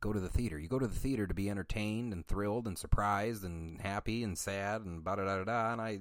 go 0.00 0.12
to 0.12 0.20
the 0.20 0.28
theater. 0.28 0.58
You 0.58 0.68
go 0.68 0.78
to 0.78 0.86
the 0.86 0.98
theater 0.98 1.26
to 1.26 1.34
be 1.34 1.50
entertained 1.50 2.12
and 2.12 2.26
thrilled 2.26 2.66
and 2.66 2.76
surprised 2.76 3.44
and 3.44 3.80
happy 3.80 4.22
and 4.22 4.36
sad 4.36 4.82
and 4.82 5.04
da 5.04 5.16
da 5.16 5.24
da 5.24 5.44
da. 5.44 5.72
And 5.72 5.80
I, 5.80 5.98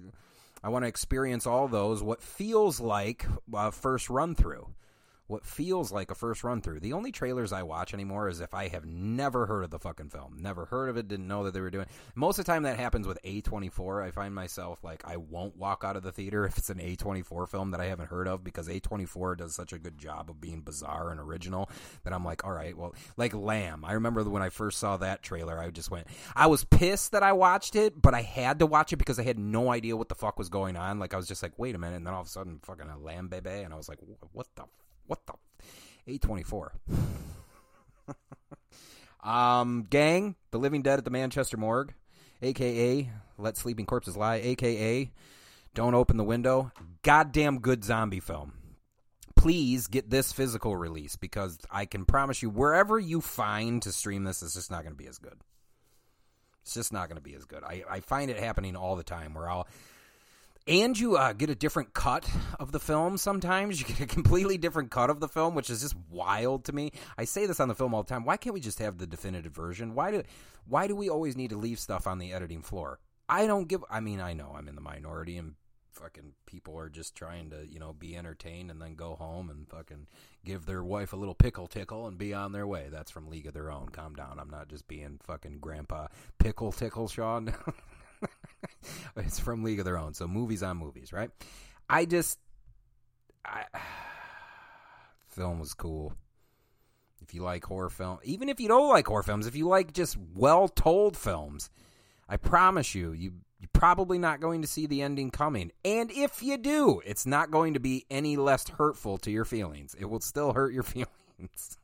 I 0.63 0.69
want 0.69 0.83
to 0.83 0.89
experience 0.89 1.47
all 1.47 1.67
those. 1.67 2.03
What 2.03 2.21
feels 2.21 2.79
like 2.79 3.25
a 3.53 3.71
first 3.71 4.09
run 4.09 4.35
through 4.35 4.73
what 5.29 5.45
feels 5.45 5.91
like 5.91 6.09
a 6.09 6.15
first 6.15 6.43
run 6.43 6.59
through. 6.59 6.79
The 6.79 6.93
only 6.93 7.11
trailers 7.11 7.53
I 7.53 7.61
watch 7.61 7.93
anymore 7.93 8.29
is 8.29 8.41
if 8.41 8.55
I 8.55 8.67
have 8.69 8.85
never 8.85 9.45
heard 9.45 9.63
of 9.63 9.69
the 9.69 9.77
fucking 9.77 10.09
film, 10.09 10.37
never 10.39 10.65
heard 10.65 10.89
of 10.89 10.97
it, 10.97 11.07
didn't 11.07 11.27
know 11.27 11.43
that 11.43 11.53
they 11.53 11.61
were 11.61 11.69
doing. 11.69 11.85
Most 12.15 12.39
of 12.39 12.45
the 12.45 12.51
time 12.51 12.63
that 12.63 12.79
happens 12.79 13.05
with 13.05 13.21
A24. 13.23 14.03
I 14.03 14.09
find 14.09 14.33
myself 14.33 14.83
like 14.83 15.03
I 15.05 15.17
won't 15.17 15.55
walk 15.55 15.83
out 15.85 15.95
of 15.95 16.01
the 16.01 16.11
theater 16.11 16.45
if 16.47 16.57
it's 16.57 16.71
an 16.71 16.79
A24 16.79 17.47
film 17.47 17.71
that 17.71 17.79
I 17.79 17.85
haven't 17.85 18.09
heard 18.09 18.27
of 18.27 18.43
because 18.43 18.67
A24 18.67 19.37
does 19.37 19.53
such 19.53 19.71
a 19.71 19.77
good 19.77 19.99
job 19.99 20.31
of 20.31 20.41
being 20.41 20.61
bizarre 20.61 21.11
and 21.11 21.19
original 21.19 21.69
that 22.03 22.13
I'm 22.13 22.25
like, 22.25 22.43
all 22.43 22.53
right, 22.53 22.75
well, 22.75 22.95
like 23.15 23.35
Lamb. 23.35 23.85
I 23.85 23.93
remember 23.93 24.23
when 24.23 24.41
I 24.41 24.49
first 24.49 24.79
saw 24.79 24.97
that 24.97 25.21
trailer, 25.21 25.59
I 25.59 25.69
just 25.69 25.91
went, 25.91 26.07
I 26.35 26.47
was 26.47 26.63
pissed 26.63 27.11
that 27.11 27.21
I 27.21 27.33
watched 27.33 27.75
it, 27.75 28.01
but 28.01 28.15
I 28.15 28.23
had 28.23 28.59
to 28.59 28.65
watch 28.65 28.93
it 28.93 28.97
because 28.97 29.19
I 29.19 29.23
had 29.23 29.37
no 29.37 29.71
idea 29.71 29.95
what 29.95 30.09
the 30.09 30.15
fuck 30.15 30.39
was 30.39 30.49
going 30.49 30.75
on. 30.75 30.97
Like 30.97 31.13
I 31.13 31.17
was 31.17 31.27
just 31.27 31.43
like, 31.43 31.53
wait 31.57 31.75
a 31.75 31.77
minute, 31.77 31.97
and 31.97 32.07
then 32.07 32.15
all 32.15 32.21
of 32.21 32.27
a 32.27 32.31
sudden, 32.31 32.59
fucking 32.63 32.89
a 32.89 32.97
Lamb 32.97 33.27
baby, 33.27 33.49
and 33.49 33.71
I 33.71 33.77
was 33.77 33.89
like, 33.89 33.99
what 34.31 34.47
the 34.55 34.63
what 35.09 35.25
the? 35.25 35.33
A24. 36.19 36.69
um, 39.27 39.87
gang, 39.89 40.35
The 40.51 40.59
Living 40.59 40.83
Dead 40.83 40.99
at 40.99 41.05
the 41.05 41.11
Manchester 41.11 41.57
Morgue, 41.57 41.93
aka 42.41 43.09
Let 43.37 43.57
Sleeping 43.57 43.85
Corpses 43.85 44.15
Lie, 44.15 44.35
aka 44.35 45.11
Don't 45.73 45.95
Open 45.95 46.17
the 46.17 46.23
Window. 46.23 46.71
Goddamn 47.01 47.59
good 47.59 47.83
zombie 47.83 48.19
film. 48.19 48.53
Please 49.35 49.87
get 49.87 50.09
this 50.09 50.31
physical 50.31 50.75
release 50.75 51.15
because 51.15 51.57
I 51.71 51.85
can 51.85 52.05
promise 52.05 52.43
you, 52.43 52.49
wherever 52.49 52.99
you 52.99 53.19
find 53.19 53.81
to 53.81 53.91
stream 53.91 54.25
this, 54.25 54.43
it's 54.43 54.53
just 54.53 54.69
not 54.69 54.83
going 54.83 54.93
to 54.93 54.97
be 54.97 55.07
as 55.07 55.17
good. 55.17 55.39
It's 56.61 56.73
just 56.73 56.93
not 56.93 57.07
going 57.07 57.15
to 57.15 57.23
be 57.23 57.33
as 57.33 57.45
good. 57.45 57.63
I, 57.63 57.83
I 57.89 57.99
find 58.01 58.29
it 58.29 58.37
happening 58.37 58.75
all 58.75 58.95
the 58.95 59.03
time 59.03 59.33
where 59.33 59.49
I'll 59.49 59.67
and 60.69 60.97
you 60.97 61.17
uh, 61.17 61.33
get 61.33 61.49
a 61.49 61.55
different 61.55 61.93
cut 61.93 62.29
of 62.59 62.71
the 62.71 62.79
film 62.79 63.17
sometimes. 63.17 63.79
You 63.81 63.87
get 63.87 63.99
a 63.99 64.05
completely 64.15 64.57
different 64.57 64.91
cut 64.91 65.09
of 65.09 65.19
the 65.19 65.27
film 65.27 65.55
which 65.55 65.69
is 65.69 65.81
just 65.81 65.95
wild 66.09 66.65
to 66.65 66.73
me. 66.73 66.91
I 67.17 67.25
say 67.25 67.47
this 67.47 67.59
on 67.59 67.67
the 67.67 67.75
film 67.75 67.93
all 67.93 68.03
the 68.03 68.09
time. 68.09 68.23
Why 68.23 68.37
can't 68.37 68.53
we 68.53 68.59
just 68.59 68.79
have 68.79 68.97
the 68.97 69.07
definitive 69.07 69.53
version? 69.53 69.95
Why 69.95 70.11
do 70.11 70.23
why 70.67 70.87
do 70.87 70.95
we 70.95 71.09
always 71.09 71.35
need 71.35 71.49
to 71.49 71.57
leave 71.57 71.79
stuff 71.79 72.05
on 72.05 72.19
the 72.19 72.31
editing 72.31 72.61
floor? 72.61 72.99
I 73.27 73.47
don't 73.47 73.67
give 73.67 73.83
i 73.91 73.99
mean 73.99 74.19
i 74.19 74.33
know 74.33 74.55
i'm 74.57 74.67
in 74.67 74.73
the 74.73 74.81
minority 74.81 75.37
and 75.37 75.53
fucking 75.91 76.33
people 76.45 76.77
are 76.77 76.89
just 76.89 77.15
trying 77.15 77.49
to 77.49 77.67
you 77.67 77.79
know 77.79 77.93
be 77.93 78.15
entertained 78.15 78.71
and 78.71 78.81
then 78.81 78.95
go 78.95 79.15
home 79.15 79.49
and 79.49 79.67
fucking 79.67 80.07
give 80.45 80.65
their 80.65 80.83
wife 80.83 81.13
a 81.13 81.15
little 81.15 81.35
pickle 81.35 81.67
tickle 81.67 82.07
and 82.07 82.17
be 82.17 82.33
on 82.33 82.51
their 82.53 82.65
way. 82.65 82.87
That's 82.89 83.11
from 83.11 83.27
league 83.27 83.47
of 83.47 83.53
their 83.53 83.71
own. 83.71 83.89
Calm 83.89 84.15
down. 84.15 84.39
I'm 84.39 84.49
not 84.49 84.69
just 84.69 84.87
being 84.87 85.19
fucking 85.23 85.59
grandpa 85.59 86.07
pickle 86.37 86.71
tickle 86.71 87.07
sean 87.07 87.53
it's 89.17 89.39
from 89.39 89.63
League 89.63 89.79
of 89.79 89.85
Their 89.85 89.97
Own. 89.97 90.13
So 90.13 90.27
movies 90.27 90.63
on 90.63 90.77
movies, 90.77 91.13
right? 91.13 91.29
I 91.89 92.05
just, 92.05 92.39
I, 93.45 93.65
film 95.29 95.59
was 95.59 95.73
cool. 95.73 96.13
If 97.21 97.33
you 97.33 97.43
like 97.43 97.63
horror 97.65 97.89
film, 97.89 98.19
even 98.23 98.49
if 98.49 98.59
you 98.59 98.67
don't 98.67 98.89
like 98.89 99.07
horror 99.07 99.23
films, 99.23 99.45
if 99.45 99.55
you 99.55 99.67
like 99.67 99.93
just 99.93 100.17
well 100.33 100.67
told 100.67 101.15
films, 101.15 101.69
I 102.27 102.37
promise 102.37 102.95
you, 102.95 103.11
you 103.11 103.33
you're 103.59 103.69
probably 103.73 104.17
not 104.17 104.39
going 104.39 104.61
to 104.61 104.67
see 104.67 104.87
the 104.87 105.01
ending 105.01 105.31
coming. 105.31 105.71
And 105.83 106.09
if 106.11 106.41
you 106.41 106.57
do, 106.57 107.01
it's 107.05 107.25
not 107.25 107.51
going 107.51 107.73
to 107.73 107.79
be 107.79 108.05
any 108.09 108.37
less 108.37 108.69
hurtful 108.69 109.17
to 109.19 109.31
your 109.31 109.43
feelings. 109.43 109.95
It 109.99 110.05
will 110.05 110.21
still 110.21 110.53
hurt 110.53 110.73
your 110.73 110.83
feelings. 110.83 111.77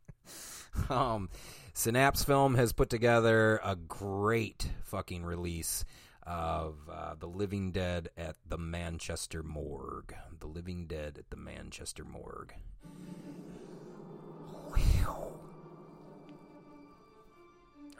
um, 0.90 1.28
Synapse 1.74 2.24
Film 2.24 2.56
has 2.56 2.72
put 2.72 2.90
together 2.90 3.60
a 3.64 3.76
great 3.76 4.68
fucking 4.82 5.24
release 5.24 5.84
of 6.26 6.76
uh, 6.90 7.14
The 7.18 7.26
Living 7.26 7.72
Dead 7.72 8.10
at 8.16 8.36
the 8.48 8.58
Manchester 8.58 9.42
Morgue. 9.42 10.14
The 10.38 10.46
Living 10.46 10.86
Dead 10.86 11.16
at 11.18 11.30
the 11.30 11.36
Manchester 11.36 12.04
Morgue. 12.04 12.54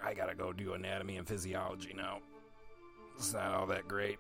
I 0.05 0.15
gotta 0.15 0.35
go 0.35 0.53
do 0.53 0.73
anatomy 0.73 1.17
and 1.17 1.27
physiology 1.27 1.95
now. 1.97 2.19
It's 3.17 3.33
not 3.33 3.55
all 3.55 3.67
that 3.67 3.87
great. 3.87 4.19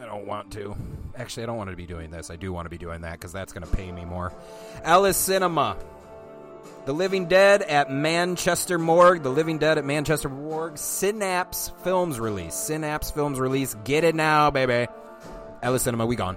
I 0.00 0.06
don't 0.06 0.26
want 0.26 0.50
to. 0.52 0.74
Actually, 1.16 1.42
I 1.42 1.46
don't 1.46 1.58
want 1.58 1.70
to 1.70 1.76
be 1.76 1.86
doing 1.86 2.10
this. 2.10 2.30
I 2.30 2.36
do 2.36 2.52
want 2.52 2.64
to 2.66 2.70
be 2.70 2.78
doing 2.78 3.02
that 3.02 3.12
because 3.12 3.32
that's 3.32 3.52
going 3.52 3.66
to 3.66 3.76
pay 3.76 3.92
me 3.92 4.06
more. 4.06 4.32
Ellis 4.84 5.18
Cinema. 5.18 5.76
The 6.84 6.92
Living 6.92 7.26
Dead 7.26 7.62
at 7.62 7.90
Manchester 7.90 8.78
Morgue. 8.78 9.22
The 9.22 9.30
Living 9.30 9.58
Dead 9.58 9.78
at 9.78 9.84
Manchester 9.84 10.28
Morgue. 10.28 10.78
Synapse 10.78 11.72
Films 11.84 12.18
release. 12.18 12.54
Synapse 12.54 13.10
Films 13.10 13.38
release. 13.38 13.74
Get 13.84 14.04
it 14.04 14.14
now, 14.14 14.50
baby. 14.50 14.90
Ellis 15.62 15.82
Cinema, 15.82 16.06
we 16.06 16.16
gone. 16.16 16.36